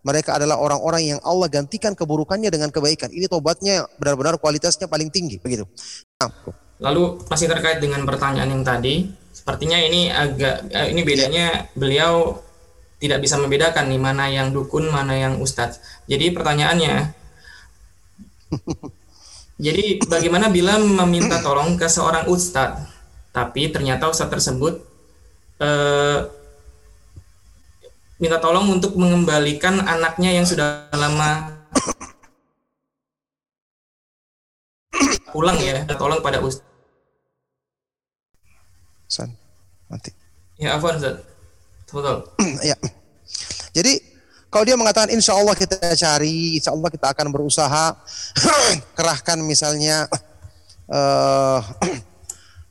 [0.05, 3.09] Mereka adalah orang-orang yang Allah gantikan keburukannya dengan kebaikan.
[3.09, 5.65] Ini tobatnya benar-benar kualitasnya paling tinggi, begitu.
[6.21, 6.29] Nah,
[6.85, 12.37] Lalu masih terkait dengan pertanyaan yang tadi, sepertinya ini agak eh, ini bedanya beliau
[13.01, 15.81] tidak bisa membedakan nih mana yang dukun, mana yang ustadz.
[16.05, 16.95] Jadi pertanyaannya,
[19.65, 22.85] jadi bagaimana bila meminta tolong ke seorang ustadz,
[23.33, 24.85] tapi ternyata ustadz tersebut
[25.65, 26.19] eh,
[28.19, 31.51] minta tolong untuk mengembalikan anaknya yang sudah lama
[35.35, 36.75] pulang ya, tolong pada ustadz.
[39.11, 39.31] San,
[39.91, 40.11] mati.
[40.59, 41.23] Ya, Afwan Ustaz.
[41.91, 42.27] Betul.
[42.71, 42.79] ya.
[43.75, 44.03] Jadi
[44.51, 47.95] kalau dia mengatakan insya Allah kita cari, insya Allah kita akan berusaha
[48.99, 50.07] kerahkan misalnya
[50.91, 51.62] uh,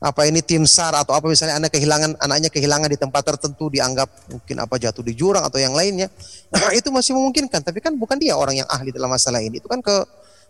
[0.03, 4.11] apa ini tim sar atau apa misalnya anak kehilangan anaknya kehilangan di tempat tertentu dianggap
[4.27, 6.11] mungkin apa jatuh di jurang atau yang lainnya
[6.79, 9.79] itu masih memungkinkan tapi kan bukan dia orang yang ahli dalam masalah ini itu kan
[9.79, 9.95] ke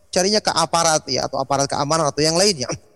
[0.10, 2.66] carinya ke aparat ya atau aparat keamanan atau yang lainnya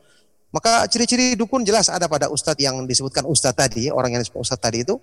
[0.56, 4.64] maka ciri-ciri dukun jelas ada pada ustadz yang disebutkan ustadz tadi, orang yang disebut ustadz
[4.64, 4.96] tadi itu.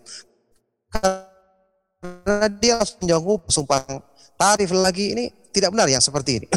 [0.91, 3.81] Karena dia langsung menjawab sumpah
[4.35, 5.25] tarif lagi ini
[5.55, 6.49] tidak benar yang seperti ini.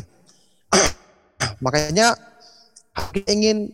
[1.66, 2.18] Makanya
[3.30, 3.70] ingin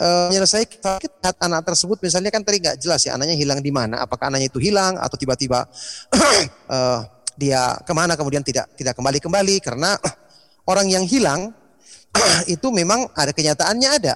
[0.00, 4.32] menyelesaikan sakit anak tersebut misalnya kan tadi nggak jelas ya anaknya hilang di mana apakah
[4.32, 5.68] anaknya itu hilang atau tiba-tiba
[6.68, 7.00] uh,
[7.40, 9.96] dia ke mana kemudian tidak tidak kembali kembali karena
[10.70, 11.52] orang yang hilang
[12.54, 14.14] itu memang ada kenyataannya ada.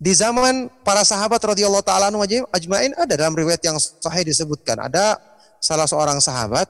[0.00, 2.08] Di zaman para sahabat radhiyallahu taala
[2.56, 5.20] ajmain ada dalam riwayat yang sahih disebutkan ada
[5.60, 6.64] salah seorang sahabat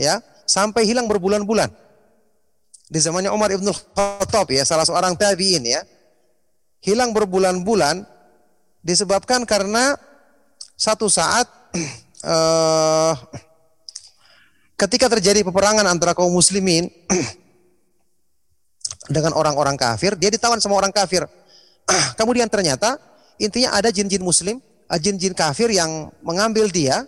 [0.00, 0.16] ya
[0.48, 1.68] sampai hilang berbulan-bulan.
[2.88, 5.84] Di zamannya Umar Ibn Khattab ya salah seorang tabi'in ya.
[6.78, 8.06] Hilang berbulan-bulan
[8.86, 9.98] disebabkan karena
[10.78, 11.50] satu saat
[12.22, 13.14] uh,
[14.86, 16.86] ketika terjadi peperangan antara kaum muslimin
[19.14, 21.26] dengan orang-orang kafir, dia ditawan sama orang kafir.
[22.18, 23.02] Kemudian ternyata
[23.42, 27.02] intinya ada jin-jin muslim, eh, jin-jin kafir yang mengambil dia.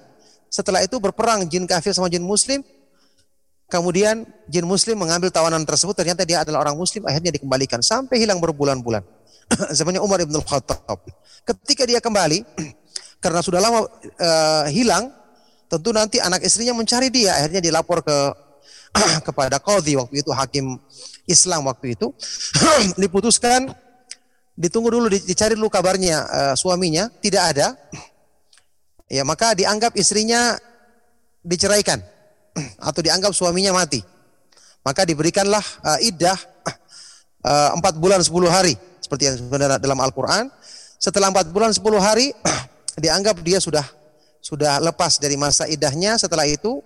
[0.50, 2.66] Setelah itu berperang jin kafir sama jin muslim.
[3.70, 8.42] Kemudian jin muslim mengambil tawanan tersebut, ternyata dia adalah orang muslim, akhirnya dikembalikan sampai hilang
[8.42, 9.06] berbulan-bulan.
[9.76, 11.02] Zamannya Umar ibn Khattab.
[11.42, 12.44] Ketika dia kembali,
[13.22, 15.10] karena sudah lama uh, hilang,
[15.70, 18.16] tentu nanti anak istrinya mencari dia, akhirnya dilapor ke
[19.26, 20.78] kepada qadhi waktu itu hakim
[21.26, 22.10] Islam waktu itu.
[22.98, 23.70] Diputuskan
[24.58, 27.10] ditunggu dulu dicari dulu kabarnya uh, suaminya.
[27.22, 27.74] Tidak ada.
[29.10, 30.58] Ya maka dianggap istrinya
[31.42, 32.02] diceraikan.
[32.82, 34.02] Atau dianggap suaminya mati.
[34.82, 36.34] Maka diberikanlah uh, iddah
[37.78, 38.74] empat uh, bulan sepuluh hari
[39.10, 40.46] seperti yang sebenarnya dalam Al-Quran
[41.02, 42.30] setelah empat bulan sepuluh hari
[43.02, 43.82] dianggap dia sudah
[44.38, 46.78] sudah lepas dari masa idahnya setelah itu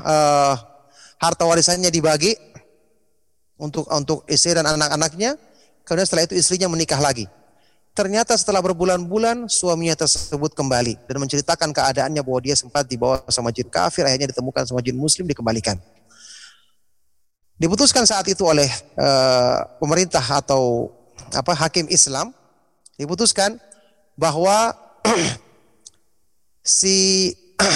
[0.00, 0.56] uh,
[1.24, 2.32] harta warisannya dibagi
[3.60, 5.36] untuk untuk istri dan anak-anaknya.
[5.84, 7.28] Kemudian setelah itu istrinya menikah lagi.
[7.92, 13.68] Ternyata setelah berbulan-bulan suaminya tersebut kembali dan menceritakan keadaannya bahwa dia sempat dibawa sama jin
[13.68, 15.76] kafir, akhirnya ditemukan sama jin muslim dikembalikan.
[17.56, 18.68] Diputuskan saat itu oleh
[19.00, 20.92] uh, pemerintah atau
[21.32, 22.32] apa hakim Islam
[22.96, 23.60] diputuskan
[24.16, 24.72] bahwa
[26.64, 27.32] si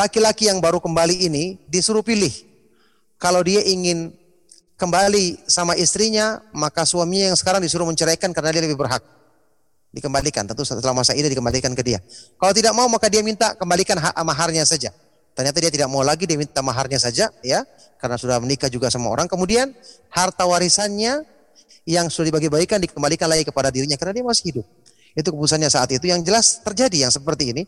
[0.00, 2.32] laki-laki yang baru kembali ini disuruh pilih
[3.16, 4.12] kalau dia ingin
[4.76, 9.00] kembali sama istrinya, maka suaminya yang sekarang disuruh menceraikan karena dia lebih berhak.
[9.92, 12.04] Dikembalikan, tentu setelah masa idah dikembalikan ke dia.
[12.36, 14.92] Kalau tidak mau maka dia minta kembalikan hak maharnya saja.
[15.32, 17.64] Ternyata dia tidak mau lagi, dia minta maharnya saja, ya,
[18.00, 19.28] karena sudah menikah juga sama orang.
[19.28, 19.72] Kemudian
[20.12, 21.24] harta warisannya
[21.86, 24.66] yang sudah dibagi-bagikan dikembalikan lagi kepada dirinya karena dia masih hidup.
[25.16, 26.04] Itu keputusannya saat itu.
[26.10, 27.62] Yang jelas terjadi yang seperti ini.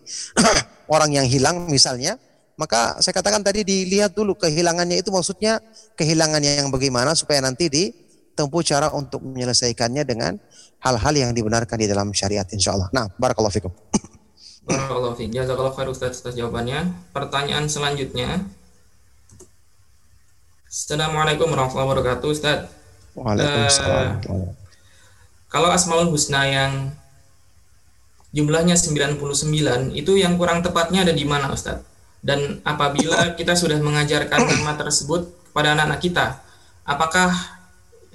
[0.95, 2.19] orang yang hilang misalnya,
[2.59, 5.63] maka saya katakan tadi dilihat dulu kehilangannya itu maksudnya
[5.95, 10.35] kehilangannya yang bagaimana supaya nanti ditempuh cara untuk menyelesaikannya dengan
[10.83, 12.91] hal-hal yang dibenarkan di dalam syariat insya Allah.
[12.91, 13.73] Nah, barakallahu fikum.
[14.69, 15.33] Barakallahu fikum.
[15.33, 16.93] Jazakallahu khair Ustaz atas jawabannya.
[17.17, 18.45] Pertanyaan selanjutnya.
[20.69, 22.69] Assalamualaikum warahmatullahi wabarakatuh Ustaz.
[23.25, 24.25] Waalaikumsalam.
[24.29, 24.49] Uh,
[25.49, 26.93] kalau Asmaul Husna yang
[28.37, 31.81] jumlahnya 99 itu yang kurang tepatnya ada di mana Ustaz?
[32.19, 36.27] Dan apabila kita sudah mengajarkan nama tersebut kepada anak-anak kita,
[36.83, 37.31] apakah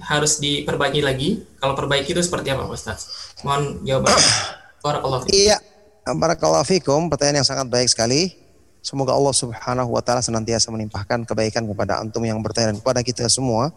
[0.04, 1.42] harus diperbaiki lagi?
[1.58, 3.08] Kalau perbaiki itu seperti apa, Ustaz?
[3.42, 4.14] Mohon jawaban.
[4.84, 5.32] Barakallahu fikum.
[5.32, 5.56] Iya,
[6.04, 7.00] barakallahu fikum.
[7.08, 8.36] Pertanyaan yang sangat baik sekali.
[8.84, 13.24] Semoga Allah Subhanahu wa taala senantiasa menimpahkan kebaikan kepada antum yang bertanya dan kepada kita
[13.32, 13.72] semua.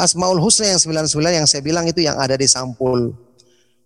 [0.00, 3.12] Asmaul Husna yang 99 yang saya bilang itu yang ada di sampul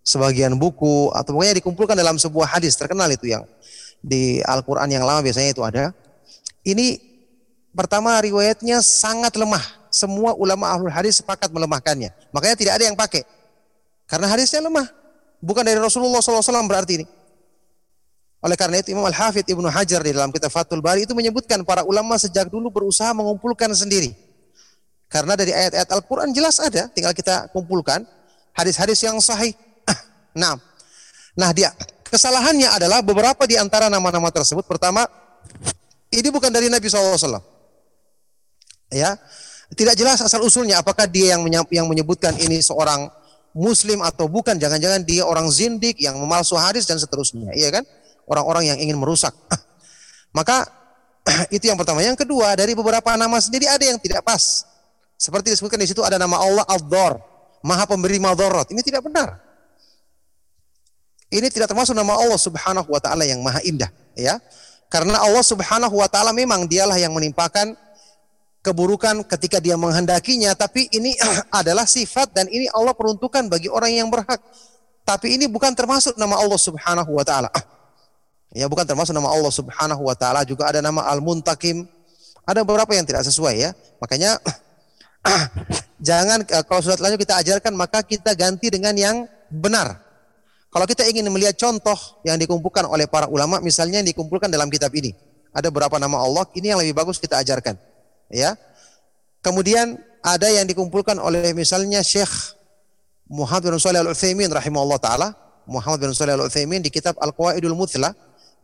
[0.05, 3.43] sebagian buku atau pokoknya dikumpulkan dalam sebuah hadis terkenal itu yang
[3.99, 5.91] di Al-Qur'an yang lama biasanya itu ada.
[6.61, 7.01] Ini
[7.73, 9.61] pertama riwayatnya sangat lemah.
[9.89, 12.11] Semua ulama ahlul hadis sepakat melemahkannya.
[12.31, 13.23] Makanya tidak ada yang pakai.
[14.05, 14.85] Karena hadisnya lemah.
[15.39, 17.05] Bukan dari Rasulullah SAW berarti ini.
[18.45, 21.81] Oleh karena itu Imam Al-Hafidh Ibnu Hajar di dalam kitab Fathul Bari itu menyebutkan para
[21.81, 24.13] ulama sejak dulu berusaha mengumpulkan sendiri.
[25.09, 28.03] Karena dari ayat-ayat Al-Quran jelas ada, tinggal kita kumpulkan
[28.57, 29.53] hadis-hadis yang sahih.
[30.41, 30.57] nah,
[31.37, 31.71] nah dia
[32.09, 34.65] kesalahannya adalah beberapa di antara nama-nama tersebut.
[34.65, 35.05] Pertama,
[36.09, 37.41] ini bukan dari Nabi SAW.
[38.93, 39.17] Ya,
[39.73, 41.41] tidak jelas asal usulnya apakah dia yang
[41.73, 43.09] yang menyebutkan ini seorang
[43.55, 47.87] muslim atau bukan jangan-jangan dia orang zindik yang memalsu hadis dan seterusnya iya kan
[48.27, 49.31] orang-orang yang ingin merusak
[50.37, 50.67] maka
[51.55, 54.67] itu yang pertama yang kedua dari beberapa nama sendiri ada yang tidak pas
[55.25, 57.17] seperti disebutkan di situ ada nama Allah Al-Dhar
[57.65, 59.41] maha pemberi madharat ini tidak benar
[61.33, 64.37] ini tidak termasuk nama Allah Subhanahu wa taala yang maha indah ya
[64.93, 67.73] karena Allah Subhanahu wa taala memang dialah yang menimpakan
[68.65, 71.13] keburukan ketika dia menghendakinya, tapi ini
[71.61, 74.41] adalah sifat dan ini Allah peruntukan bagi orang yang berhak.
[75.05, 77.53] Tapi ini bukan termasuk nama Allah Subhanahu wa taala.
[78.49, 81.85] Ya, bukan termasuk nama Allah Subhanahu wa taala, juga ada nama Al-Muntakim.
[82.45, 83.69] Ada beberapa yang tidak sesuai ya.
[84.01, 84.41] Makanya
[86.07, 90.01] jangan eh, kalau sudah lanjut kita ajarkan maka kita ganti dengan yang benar.
[90.69, 91.95] Kalau kita ingin melihat contoh
[92.27, 95.15] yang dikumpulkan oleh para ulama, misalnya yang dikumpulkan dalam kitab ini.
[95.55, 97.79] Ada beberapa nama Allah, ini yang lebih bagus kita ajarkan
[98.27, 98.59] ya.
[99.39, 102.57] Kemudian ada yang dikumpulkan oleh misalnya Syekh
[103.31, 105.27] Muhammad bin Shalih Al-Utsaimin rahimahullah taala,
[105.63, 108.11] Muhammad bin Shalih Al-Utsaimin di kitab Al-Qawaidul Muthla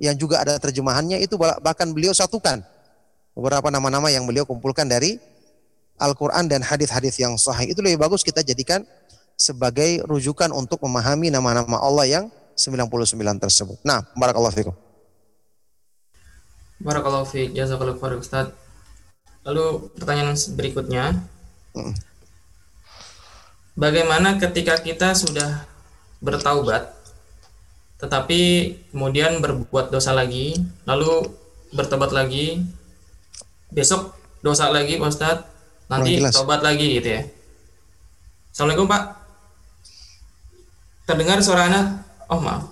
[0.02, 2.66] yang juga ada terjemahannya itu bahkan beliau satukan
[3.38, 5.22] beberapa nama-nama yang beliau kumpulkan dari
[6.02, 7.70] Al-Qur'an dan hadis-hadis yang sahih.
[7.70, 8.82] Itu lebih bagus kita jadikan
[9.38, 12.26] sebagai rujukan untuk memahami nama-nama Allah yang
[12.58, 13.78] 99 tersebut.
[13.86, 14.76] Nah, barakallahu fikum.
[16.82, 17.54] Barakallahu fiik.
[17.54, 18.50] Jazakallahu Ustaz.
[19.42, 21.18] Lalu pertanyaan berikutnya,
[23.74, 25.66] bagaimana ketika kita sudah
[26.22, 26.94] bertaubat,
[27.98, 28.42] tetapi
[28.94, 31.26] kemudian berbuat dosa lagi, lalu
[31.74, 32.62] bertobat lagi,
[33.74, 34.14] besok
[34.46, 35.46] dosa lagi Pak Ustadz,
[35.92, 37.22] nanti tobat lagi gitu ya.
[38.56, 39.04] Assalamualaikum Pak.
[41.04, 41.86] Terdengar suara anak?
[42.32, 42.72] Oh maaf.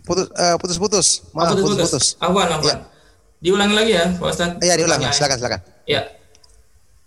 [0.00, 1.08] Putus, uh, putus-putus.
[1.36, 2.16] Maaf, oh, putus-putus.
[2.16, 2.72] Afwan, afwan.
[2.72, 2.76] Ya.
[3.40, 4.60] Diulangi lagi ya, Pak Ustadz.
[4.64, 5.06] Iya, diulangi.
[5.12, 5.60] Silakan, silakan.
[5.84, 6.00] Ya.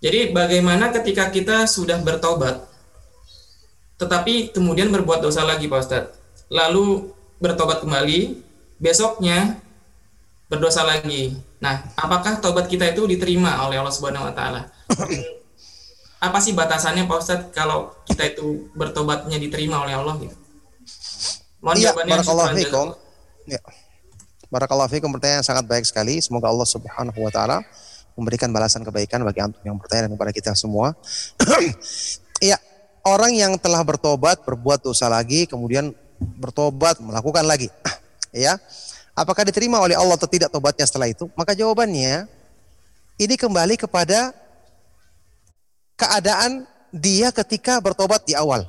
[0.04, 2.62] Jadi bagaimana ketika kita sudah bertobat,
[3.98, 6.14] tetapi kemudian berbuat dosa lagi Pak Ustadz,
[6.54, 7.10] lalu
[7.42, 8.38] bertobat kembali,
[8.78, 9.58] besoknya
[10.50, 11.34] berdosa lagi.
[11.64, 14.68] Nah, apakah tobat kita itu diterima oleh Allah Subhanahu Wa Taala?
[16.28, 20.36] Apa sih batasannya Pak Ustadz kalau kita itu bertobatnya diterima oleh Allah gitu?
[21.64, 22.88] Mohon iya, barakallahu fikum.
[23.48, 23.60] Ya.
[24.52, 26.20] Barakallahu fikum pertanyaan yang sangat baik sekali.
[26.20, 27.64] Semoga Allah Subhanahu wa taala
[28.20, 30.92] memberikan balasan kebaikan bagi antum yang bertanya dan kepada kita semua.
[32.44, 32.60] Iya,
[33.08, 37.72] orang yang telah bertobat, berbuat dosa lagi, kemudian bertobat, melakukan lagi.
[38.36, 38.60] ya,
[39.14, 41.30] apakah diterima oleh Allah atau tidak tobatnya setelah itu?
[41.38, 42.26] Maka jawabannya,
[43.22, 44.34] ini kembali kepada
[45.98, 48.66] keadaan dia ketika bertobat di awal.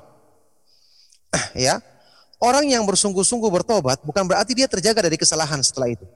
[1.57, 1.81] ya,
[2.41, 6.07] orang yang bersungguh-sungguh bertobat bukan berarti dia terjaga dari kesalahan setelah itu.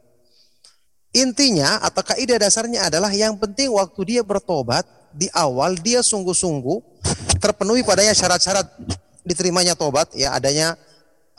[1.16, 7.00] Intinya atau kaidah dasarnya adalah yang penting waktu dia bertobat di awal dia sungguh-sungguh
[7.40, 8.68] terpenuhi padanya syarat-syarat
[9.24, 10.76] diterimanya tobat ya adanya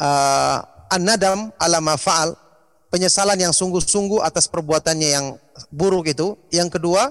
[0.01, 2.33] uh, an-nadam ala mafa'al
[2.89, 5.25] penyesalan yang sungguh-sungguh atas perbuatannya yang
[5.69, 6.35] buruk itu.
[6.49, 7.09] Yang kedua,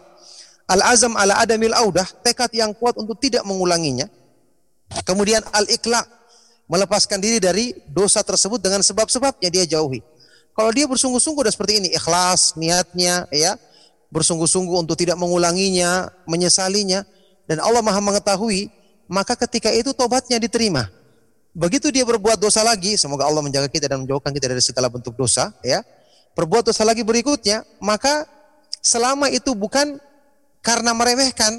[0.69, 4.07] al-azam ala adamil audah, tekad yang kuat untuk tidak mengulanginya.
[5.07, 6.05] Kemudian al-iqla
[6.69, 10.05] melepaskan diri dari dosa tersebut dengan sebab-sebabnya dia jauhi.
[10.53, 13.55] Kalau dia bersungguh-sungguh dan seperti ini, ikhlas niatnya ya,
[14.11, 17.07] bersungguh-sungguh untuk tidak mengulanginya, menyesalinya
[17.49, 18.69] dan Allah Maha mengetahui,
[19.09, 20.91] maka ketika itu tobatnya diterima.
[21.59, 25.19] Begitu dia berbuat dosa lagi, semoga Allah menjaga kita dan menjauhkan kita dari segala bentuk
[25.19, 25.83] dosa, ya.
[26.39, 28.31] Berbuat dosa lagi berikutnya, maka
[28.79, 29.99] selama itu bukan
[30.63, 31.59] karena meremehkan,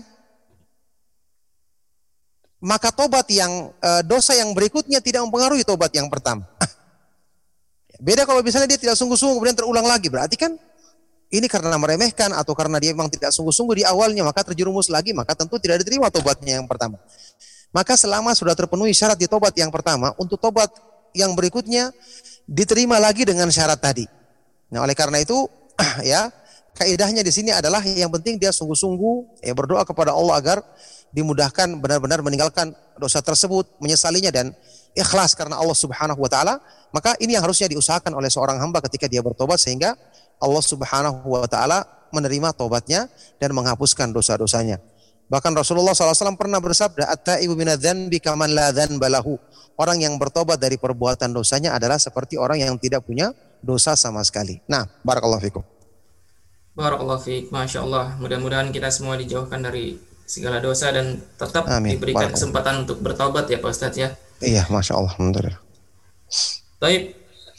[2.63, 6.47] maka tobat yang eh, dosa yang berikutnya tidak mempengaruhi tobat yang pertama.
[7.99, 10.55] Beda kalau misalnya dia tidak sungguh-sungguh kemudian terulang lagi, berarti kan
[11.27, 15.35] ini karena meremehkan atau karena dia memang tidak sungguh-sungguh di awalnya maka terjerumus lagi maka
[15.35, 16.95] tentu tidak diterima tobatnya yang pertama.
[17.69, 20.73] Maka selama sudah terpenuhi syarat di tobat yang pertama, untuk tobat
[21.13, 21.93] yang berikutnya
[22.49, 24.05] diterima lagi dengan syarat tadi.
[24.73, 25.45] Nah, oleh karena itu
[26.05, 26.33] ya,
[26.73, 30.57] kaidahnya di sini adalah yang penting dia sungguh-sungguh ya berdoa kepada Allah agar
[31.13, 34.53] dimudahkan benar-benar meninggalkan dosa tersebut, menyesalinya dan
[34.93, 36.61] ikhlas karena Allah Subhanahu wa taala,
[36.93, 39.93] maka ini yang harusnya diusahakan oleh seorang hamba ketika dia bertobat sehingga
[40.41, 44.81] Allah Subhanahu wa taala menerima tobatnya dan menghapuskan dosa-dosanya.
[45.29, 49.37] Bahkan Rasulullah SAW pernah bersabda, "At-taibu minadz-dzanbi kaman la dzanbalahu."
[49.77, 54.59] Orang yang bertobat dari perbuatan dosanya adalah seperti orang yang tidak punya dosa sama sekali.
[54.65, 55.63] Nah, barakallahu fikum.
[56.75, 57.53] Barakallahu fiik.
[57.53, 58.17] Masya Allah.
[58.17, 59.95] Mudah-mudahan kita semua dijauhkan dari
[60.29, 61.95] segala dosa dan tetap Amin.
[61.95, 64.09] diberikan kesempatan untuk bertobat ya Pak Ustadz ya.
[64.39, 65.61] Iya, masya Allah, alhamdulillah.
[66.79, 67.01] Baik,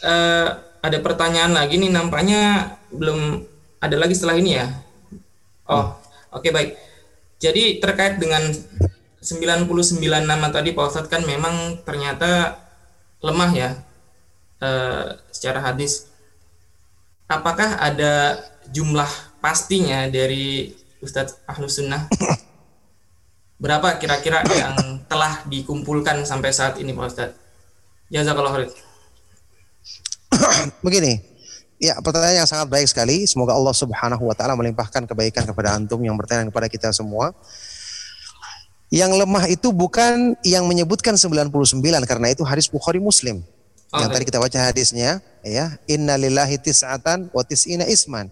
[0.01, 0.49] eh,
[0.81, 3.45] ada pertanyaan lagi nih nampaknya belum
[3.81, 4.67] ada lagi setelah ini ya.
[5.69, 5.93] Oh,
[6.33, 6.90] oke baik.
[7.41, 8.45] Jadi terkait dengan
[9.25, 9.65] 99
[10.29, 12.61] nama tadi Pak Ustadz kan memang ternyata
[13.25, 13.71] lemah ya
[14.61, 16.09] eh, secara hadis.
[17.25, 18.37] Apakah ada
[18.69, 19.09] jumlah
[19.41, 22.13] pastinya dari Ustadz Ahlus Sunnah?
[23.63, 27.39] Berapa kira-kira yang telah dikumpulkan sampai saat ini Pak Ustadz?
[28.13, 28.69] Jazakallah khair.
[30.85, 31.23] Begini,
[31.81, 33.25] ya pertanyaan yang sangat baik sekali.
[33.25, 37.33] Semoga Allah Subhanahu wa taala melimpahkan kebaikan kepada antum yang bertanya kepada kita semua.
[38.93, 41.51] Yang lemah itu bukan yang menyebutkan 99
[42.05, 43.41] karena itu hadis Bukhari Muslim.
[43.91, 44.15] Yang Oke.
[44.15, 48.31] tadi kita baca hadisnya, ya, inna lillahi tis'atan wa tis'ina isman.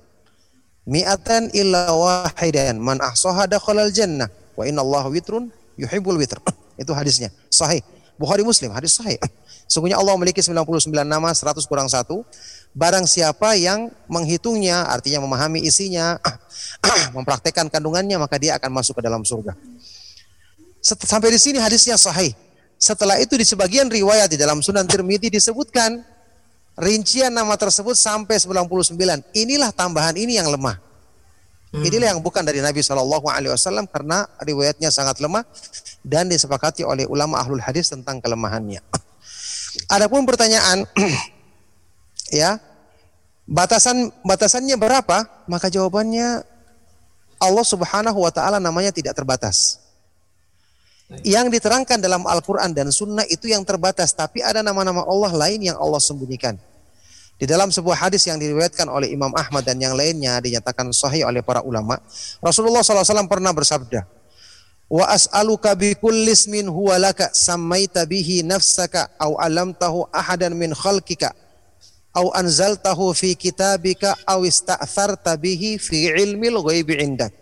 [0.87, 6.39] Mi'atan illa wahidan man ahsaha dakhalal jannah wa inna Allah witrun yuhibbul witr.
[6.83, 7.31] itu hadisnya.
[7.51, 7.83] Sahih.
[8.19, 9.19] Bukhari Muslim, hadis sahih.
[9.71, 12.27] Sungguhnya Allah memiliki 99 nama, 100 kurang satu.
[12.79, 16.15] Barang siapa yang menghitungnya, artinya memahami isinya,
[17.17, 19.59] mempraktekkan kandungannya, maka dia akan masuk ke dalam surga.
[20.79, 22.31] Set- Sampai di sini hadisnya sahih.
[22.79, 25.99] Setelah itu di sebagian riwayat di dalam Sunan Tirmidzi disebutkan
[26.79, 28.95] rincian nama tersebut sampai 99.
[29.35, 30.79] Inilah tambahan ini yang lemah.
[31.75, 35.43] Inilah yang bukan dari Nabi Shallallahu Alaihi Wasallam karena riwayatnya sangat lemah
[36.01, 38.81] dan disepakati oleh ulama ahlul hadis tentang kelemahannya.
[39.99, 40.87] Adapun pertanyaan,
[42.41, 42.57] ya
[43.49, 45.25] batasan batasannya berapa?
[45.49, 46.45] Maka jawabannya
[47.41, 49.81] Allah Subhanahu Wa Taala namanya tidak terbatas.
[51.25, 55.81] Yang diterangkan dalam Al-Quran dan Sunnah itu yang terbatas, tapi ada nama-nama Allah lain yang
[55.81, 56.61] Allah sembunyikan.
[57.41, 61.41] Di dalam sebuah hadis yang diriwayatkan oleh Imam Ahmad dan yang lainnya dinyatakan sahih oleh
[61.41, 61.97] para ulama,
[62.45, 64.05] Rasulullah SAW pernah bersabda,
[64.89, 71.33] Wa as'aluka bi kulli ismin huwa laka sammaita bihi nafsaka au alamtahu ahadan min khalqika
[72.15, 77.33] au anzaltahu fi kitabika au ista'tharta bihi fi ilmil ghaibi indak.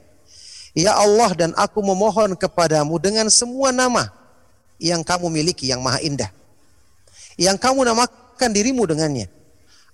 [0.77, 4.13] Ya Allah dan aku memohon kepadamu dengan semua nama
[4.77, 6.29] yang kamu miliki yang maha indah.
[7.41, 9.29] Yang kamu namakan dirimu dengannya.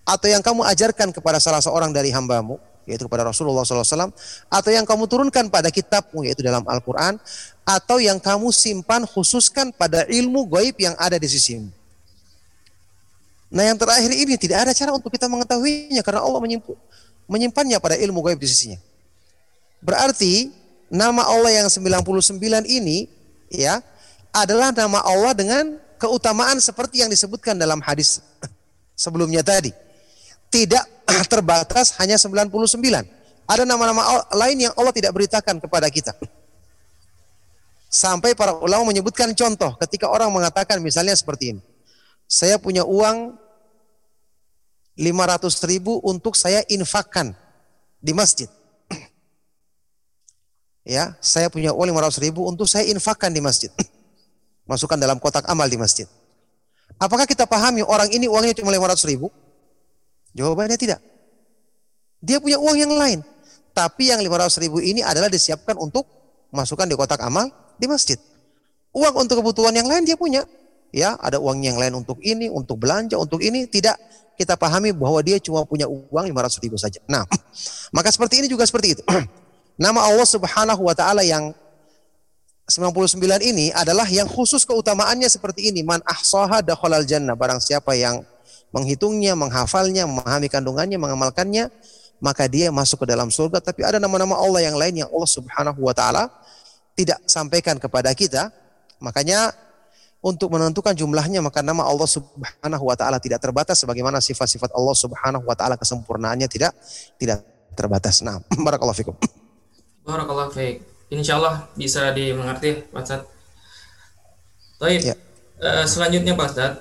[0.03, 4.11] Atau yang kamu ajarkan kepada salah seorang dari hambamu, yaitu kepada Rasulullah SAW.
[4.51, 7.23] Atau yang kamu turunkan pada kitabmu, yaitu dalam Al-Quran.
[7.63, 11.71] Atau yang kamu simpan khususkan pada ilmu gaib yang ada di sisimu.
[13.53, 16.41] Nah yang terakhir ini tidak ada cara untuk kita mengetahuinya karena Allah
[17.29, 18.81] menyimpannya pada ilmu gaib di sisinya.
[19.85, 20.49] Berarti
[20.89, 22.01] nama Allah yang 99
[22.65, 23.13] ini
[23.53, 23.85] ya
[24.33, 28.25] adalah nama Allah dengan keutamaan seperti yang disebutkan dalam hadis
[28.97, 29.69] sebelumnya tadi.
[30.49, 32.49] Tidak terbatas hanya 99.
[33.45, 36.17] Ada nama-nama lain yang Allah tidak beritakan kepada kita.
[37.93, 41.61] Sampai para ulama menyebutkan contoh ketika orang mengatakan misalnya seperti ini.
[42.25, 43.42] Saya punya uang
[44.97, 47.33] 500 ribu untuk saya infakkan
[48.03, 48.49] di masjid.
[50.83, 53.71] Ya, saya punya uang 500 ribu untuk saya infakkan di masjid.
[54.71, 56.11] Masukkan dalam kotak amal di masjid.
[56.99, 59.31] Apakah kita pahami orang ini uangnya cuma 500 ribu?
[60.35, 60.99] Jawabannya tidak.
[62.23, 63.23] Dia punya uang yang lain.
[63.73, 66.05] Tapi yang 500 ribu ini adalah disiapkan untuk
[66.53, 67.49] masukkan di kotak amal
[67.81, 68.21] di masjid.
[68.93, 70.45] Uang untuk kebutuhan yang lain dia punya.
[70.93, 73.65] Ya, ada uang yang lain untuk ini, untuk belanja, untuk ini.
[73.65, 73.97] Tidak
[74.37, 77.01] kita pahami bahwa dia cuma punya uang 500 ribu saja.
[77.07, 77.25] Nah,
[77.97, 79.03] maka seperti ini juga seperti itu.
[79.85, 81.57] Nama Allah Subhanahu wa taala yang
[82.69, 85.83] 99 ini adalah yang khusus keutamaannya seperti ini.
[85.83, 87.35] Man ahsaha dakhalal jannah.
[87.35, 88.23] Barang siapa yang
[88.73, 91.69] menghitungnya, menghafalnya, memahami kandungannya, mengamalkannya,
[92.23, 93.61] maka dia masuk ke dalam surga.
[93.61, 96.31] Tapi ada nama-nama Allah yang lain yang Allah Subhanahu wa taala
[96.97, 98.49] tidak sampaikan kepada kita.
[99.03, 99.53] Makanya
[100.23, 105.43] untuk menentukan jumlahnya maka nama Allah Subhanahu wa taala tidak terbatas sebagaimana sifat-sifat Allah Subhanahu
[105.43, 106.71] wa taala kesempurnaannya tidak
[107.19, 107.43] tidak
[107.75, 108.23] terbatas.
[108.23, 109.19] Nah, barakallahu fikum.
[110.07, 110.79] Barakallah baik.
[111.11, 113.29] Insya Allah bisa dimengerti Pak Ustadz.
[114.79, 115.01] Baik.
[115.13, 115.17] Ya.
[115.61, 116.81] Eh, selanjutnya Pak Ustadz.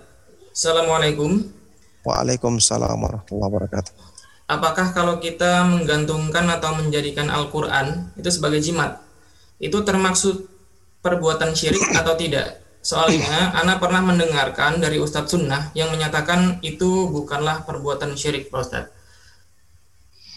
[0.53, 1.41] Assalamualaikum.
[2.05, 3.93] Waalaikumsalam warahmatullahi wabarakatuh.
[4.51, 8.99] Apakah kalau kita menggantungkan atau menjadikan Al-Quran itu sebagai jimat,
[9.63, 10.43] itu termaksud
[10.99, 12.60] perbuatan syirik atau tidak?
[12.81, 18.91] Soalnya, Ana pernah mendengarkan dari Ustadz Sunnah yang menyatakan itu bukanlah perbuatan syirik, Pak Ustadz.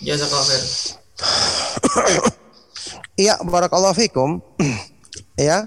[0.04, 0.60] Jazakallah.
[3.16, 4.44] Iya, barakallahu fikum.
[5.40, 5.64] ya.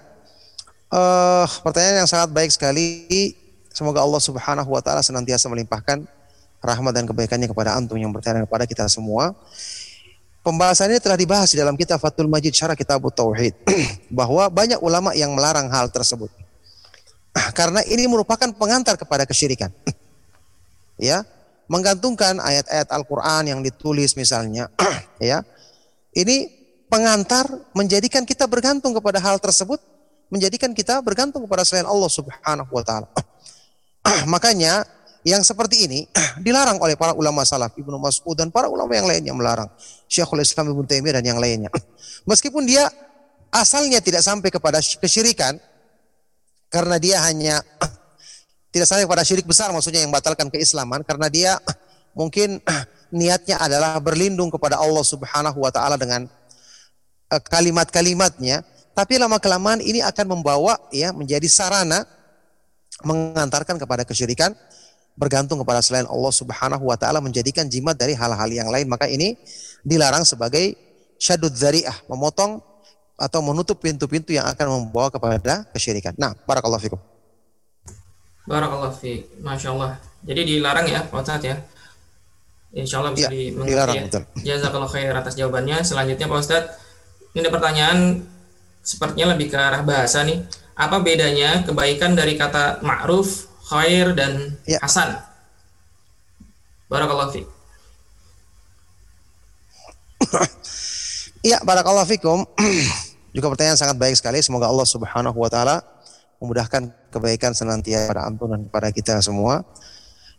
[0.87, 3.09] Eh, pertanyaan yang sangat baik sekali.
[3.73, 6.05] Semoga Allah Subhanahu wa taala senantiasa melimpahkan
[6.61, 9.33] rahmat dan kebaikannya kepada antum yang bertanya kepada kita semua.
[10.41, 13.51] Pembahasan ini telah dibahas di dalam kitab Fathul Majid Syarah Kitab Tauhid
[14.17, 16.31] bahwa banyak ulama yang melarang hal tersebut.
[17.57, 19.69] Karena ini merupakan pengantar kepada kesyirikan.
[20.97, 21.21] ya,
[21.69, 24.71] menggantungkan ayat-ayat Al-Qur'an yang ditulis misalnya,
[25.21, 25.45] ya.
[26.17, 26.49] Ini
[26.89, 27.45] pengantar
[27.77, 29.77] menjadikan kita bergantung kepada hal tersebut,
[30.33, 33.07] menjadikan kita bergantung kepada selain Allah Subhanahu wa taala.
[34.25, 34.87] Makanya
[35.27, 35.99] yang seperti ini
[36.39, 39.67] dilarang oleh para ulama salaf, Ibnu Mas'ud dan para ulama yang lainnya melarang.
[40.07, 41.69] Syekhul Islam Ibnu Taimiyah dan yang lainnya.
[42.23, 42.87] Meskipun dia
[43.51, 45.59] asalnya tidak sampai kepada kesyirikan,
[46.67, 47.59] karena dia hanya
[48.73, 51.51] tidak sampai pada syirik besar maksudnya yang batalkan keislaman karena dia
[52.19, 52.59] mungkin
[53.15, 56.27] niatnya adalah berlindung kepada Allah Subhanahu wa taala dengan
[57.31, 58.63] eh, kalimat-kalimatnya.
[58.97, 62.01] Tapi lama kelamaan ini akan membawa ya menjadi sarana
[63.05, 64.57] mengantarkan kepada kesyirikan
[65.13, 68.89] bergantung kepada selain Allah Subhanahu wa taala menjadikan jimat dari hal-hal yang lain.
[68.89, 69.37] Maka ini
[69.85, 70.73] dilarang sebagai
[71.21, 72.61] syadud dzari'ah memotong
[73.17, 76.13] atau menutup pintu-pintu yang akan membawa kepada kesyirikan.
[76.15, 77.01] Nah, barakallahu fikum.
[78.45, 79.41] Barakallahu fiik.
[79.41, 79.97] Masya Allah.
[80.23, 81.57] Jadi dilarang ya, Pak Ustadz ya.
[82.71, 84.03] Insya Allah bisa Ya, dimengerti dilarang, ya.
[84.05, 84.23] betul.
[84.45, 85.81] Jazakallah khair atas jawabannya.
[85.81, 86.69] Selanjutnya Pak Ustadz,
[87.33, 87.97] ini ada pertanyaan
[88.85, 90.45] sepertinya lebih ke arah bahasa nih.
[90.77, 94.77] Apa bedanya kebaikan dari kata ma'ruf, khair, dan Ya.
[94.79, 95.17] hasan?
[96.87, 97.47] Barakallahu fiik.
[101.45, 102.43] Iya, barakallahu fikum.
[103.37, 104.41] Juga pertanyaan sangat baik sekali.
[104.41, 105.85] Semoga Allah Subhanahu wa taala
[106.41, 109.61] memudahkan kebaikan senantiasa pada antum dan kepada kita semua.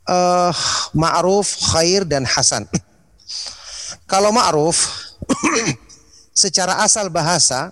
[0.02, 0.52] Eh,
[0.98, 2.66] ma'ruf, khair dan hasan.
[4.10, 4.82] Kalau ma'ruf
[6.42, 7.70] secara asal bahasa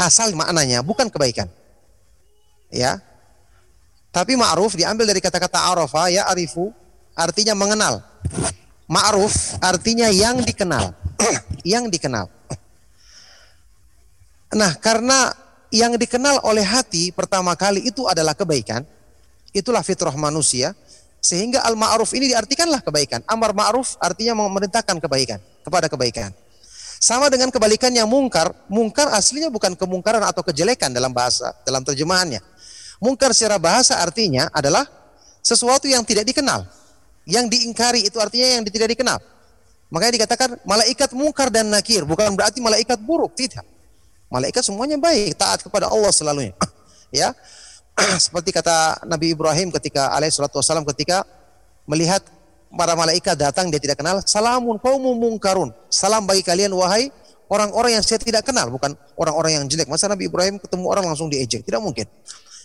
[0.00, 1.52] asal maknanya bukan kebaikan.
[2.72, 2.96] Ya.
[4.08, 6.72] Tapi ma'ruf diambil dari kata-kata arafa ya arifu
[7.12, 8.00] artinya mengenal.
[8.88, 10.96] Ma'ruf artinya yang dikenal.
[11.76, 12.40] yang dikenal.
[14.50, 15.30] Nah, karena
[15.70, 18.82] yang dikenal oleh hati pertama kali itu adalah kebaikan,
[19.54, 20.74] itulah fitrah manusia,
[21.22, 23.22] sehingga al-ma'ruf ini diartikanlah kebaikan.
[23.30, 26.34] Amar ma'ruf artinya memerintahkan kebaikan, kepada kebaikan.
[27.00, 32.42] Sama dengan kebalikannya mungkar, mungkar aslinya bukan kemungkaran atau kejelekan dalam bahasa, dalam terjemahannya.
[33.00, 34.84] Mungkar secara bahasa artinya adalah
[35.40, 36.68] sesuatu yang tidak dikenal.
[37.24, 39.16] Yang diingkari itu artinya yang tidak dikenal.
[39.88, 43.64] Makanya dikatakan malaikat mungkar dan nakir, bukan berarti malaikat buruk, tidak.
[44.30, 46.54] Malaikat semuanya baik, taat kepada Allah selalunya.
[47.10, 47.34] ya.
[48.24, 51.26] Seperti kata Nabi Ibrahim ketika alaihi salatu wasallam ketika
[51.84, 52.22] melihat
[52.70, 55.74] para malaikat datang dia tidak kenal, salamun qaumun mungkarun.
[55.90, 57.10] Salam bagi kalian wahai
[57.50, 59.90] orang-orang yang saya tidak kenal, bukan orang-orang yang jelek.
[59.90, 61.66] Masa Nabi Ibrahim ketemu orang langsung diejek?
[61.66, 62.06] Tidak mungkin.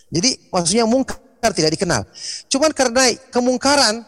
[0.06, 2.06] Jadi maksudnya mungkar tidak dikenal.
[2.46, 4.06] Cuman karena kemungkaran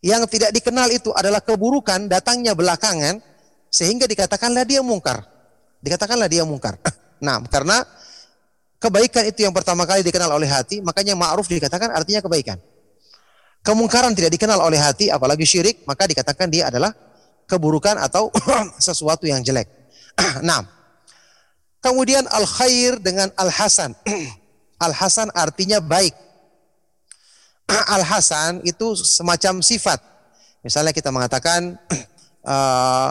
[0.00, 3.20] yang tidak dikenal itu adalah keburukan datangnya belakangan
[3.68, 5.35] sehingga dikatakanlah dia mungkar.
[5.80, 6.78] Dikatakanlah dia mungkar.
[7.16, 7.80] Nah, karena
[8.76, 12.60] kebaikan itu yang pertama kali dikenal oleh hati, makanya ma'ruf dikatakan artinya kebaikan.
[13.64, 16.92] Kemungkaran tidak dikenal oleh hati, apalagi syirik, maka dikatakan dia adalah
[17.48, 18.28] keburukan atau
[18.76, 19.64] sesuatu yang jelek.
[20.44, 20.60] nah,
[21.80, 23.96] kemudian al khair dengan al hasan.
[24.76, 26.12] al hasan artinya baik.
[27.96, 29.98] al hasan itu semacam sifat.
[30.60, 31.80] Misalnya kita mengatakan
[32.46, 33.10] uh,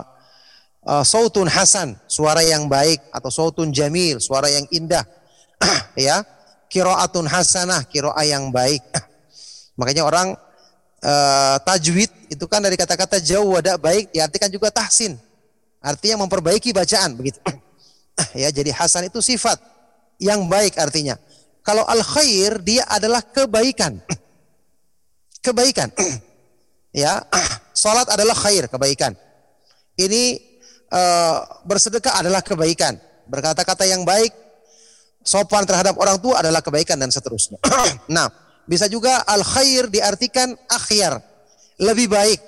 [0.85, 5.03] uh, sautun hasan, suara yang baik atau sautun jamil, suara yang indah.
[5.97, 6.21] ya,
[6.69, 8.81] kiroatun hasanah, kiroa yang baik.
[9.79, 10.37] Makanya orang
[11.01, 15.17] uh, tajwid itu kan dari kata-kata jauh ada baik diartikan juga tahsin.
[15.81, 17.41] Artinya memperbaiki bacaan begitu.
[18.41, 19.59] ya, jadi hasan itu sifat
[20.21, 21.19] yang baik artinya.
[21.65, 23.97] Kalau al khair dia adalah kebaikan.
[25.45, 25.89] kebaikan.
[26.93, 27.25] ya,
[27.73, 29.17] salat adalah khair, kebaikan.
[29.97, 30.54] Ini
[30.91, 32.97] uh, bersedekah adalah kebaikan.
[33.25, 34.29] Berkata-kata yang baik,
[35.25, 37.57] sopan terhadap orang tua adalah kebaikan dan seterusnya.
[38.15, 38.29] nah,
[38.69, 41.21] bisa juga al khair diartikan akhyar,
[41.81, 42.39] lebih baik.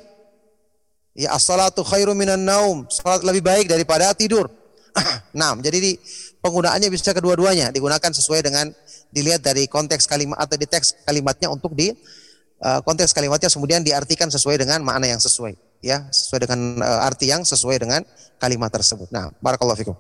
[1.17, 2.85] Ya as-salatu khairu minan naum.
[2.93, 4.45] Salat lebih baik daripada tidur.
[5.39, 5.91] nah, jadi di,
[6.41, 8.69] penggunaannya bisa kedua-duanya, digunakan sesuai dengan
[9.09, 11.89] dilihat dari konteks kalimat atau di teks kalimatnya untuk di
[12.61, 17.29] uh, konteks kalimatnya kemudian diartikan sesuai dengan makna yang sesuai, ya, sesuai dengan uh, arti
[17.29, 18.01] yang sesuai dengan
[18.37, 19.09] kalimat tersebut.
[19.09, 19.95] Nah, barakallahu fikum.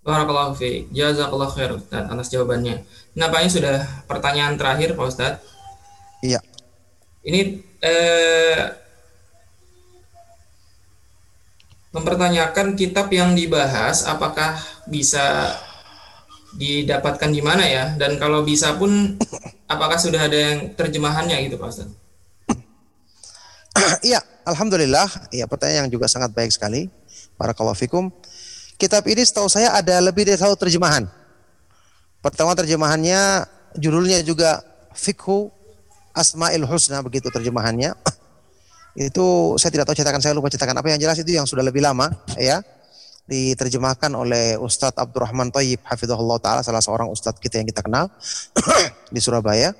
[0.00, 0.88] Barakallahu fiik.
[0.96, 2.88] Jazakallahu khair Ustaz atas jawabannya.
[3.12, 3.76] Nampaknya sudah
[4.08, 5.44] pertanyaan terakhir Pak Ustaz.
[6.24, 6.40] Iya.
[7.20, 8.60] Ini eh,
[11.92, 14.56] mempertanyakan kitab yang dibahas apakah
[14.88, 15.52] bisa
[16.56, 19.14] didapatkan di mana ya dan kalau bisa pun
[19.70, 21.90] apakah sudah ada yang terjemahannya gitu Pak Ustaz?
[24.00, 25.08] Iya, alhamdulillah.
[25.34, 26.88] Iya, pertanyaan yang juga sangat baik sekali.
[27.40, 28.12] Barakallahu fikum.
[28.80, 31.04] Kitab ini setahu saya ada lebih dari satu terjemahan.
[32.20, 33.44] Pertama terjemahannya
[33.76, 34.64] judulnya juga
[34.96, 35.52] Fikhu
[36.16, 37.92] Asmaul Husna begitu terjemahannya.
[38.96, 41.78] Itu saya tidak tahu cetakan saya lupa cetakan apa yang jelas itu yang sudah lebih
[41.78, 42.58] lama ya
[43.30, 48.10] diterjemahkan oleh Ustadz Abdurrahman Tayyib hafizahullah taala salah seorang ustadz kita yang kita kenal
[49.14, 49.70] di Surabaya.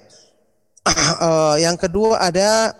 [0.87, 2.70] uh, yang kedua ada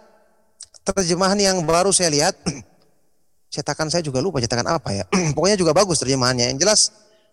[0.85, 2.35] terjemahan yang baru saya lihat
[3.55, 5.05] cetakan saya juga lupa cetakan apa ya.
[5.36, 6.55] Pokoknya juga bagus terjemahannya.
[6.55, 6.81] Yang jelas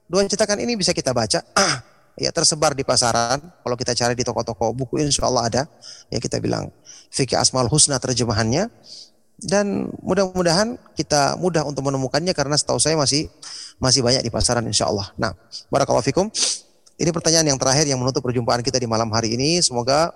[0.10, 1.42] dua cetakan ini bisa kita baca.
[2.24, 3.40] ya tersebar di pasaran.
[3.40, 5.64] Kalau kita cari di toko-toko buku insya Allah ada.
[6.12, 6.74] Ya kita bilang
[7.14, 8.70] Fikih Asmal Husna terjemahannya.
[9.38, 13.30] Dan mudah-mudahan kita mudah untuk menemukannya karena setahu saya masih
[13.78, 15.14] masih banyak di pasaran insya Allah.
[15.14, 15.38] Nah,
[15.70, 16.34] barakallahu fikum.
[16.98, 19.62] Ini pertanyaan yang terakhir yang menutup perjumpaan kita di malam hari ini.
[19.62, 20.10] Semoga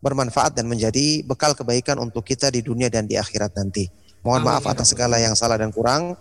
[0.00, 3.88] bermanfaat dan menjadi bekal kebaikan untuk kita di dunia dan di akhirat nanti.
[4.20, 6.16] Mohon maaf atas segala yang salah dan kurang.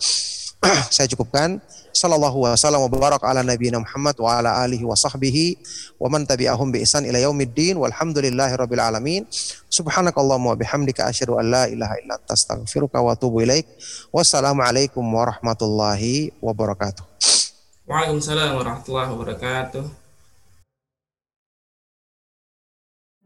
[0.95, 1.60] saya cukupkan.
[1.89, 5.57] Sallallahu wasallam wa barak ala nabiyina Muhammad wa ala alihi wa sahbihi
[5.97, 9.23] wa man tabi'ahum bi ihsan ila yaumiddin walhamdulillahi rabbil alamin.
[9.68, 13.65] Subhanakallahumma wa bihamdika asyhadu an la ilaha illa anta astaghfiruka wa atubu ilaik.
[14.14, 17.03] Wassalamualaikum warahmatullahi wabarakatuh.
[17.89, 20.09] Waalaikumsalam warahmatullahi wabarakatuh.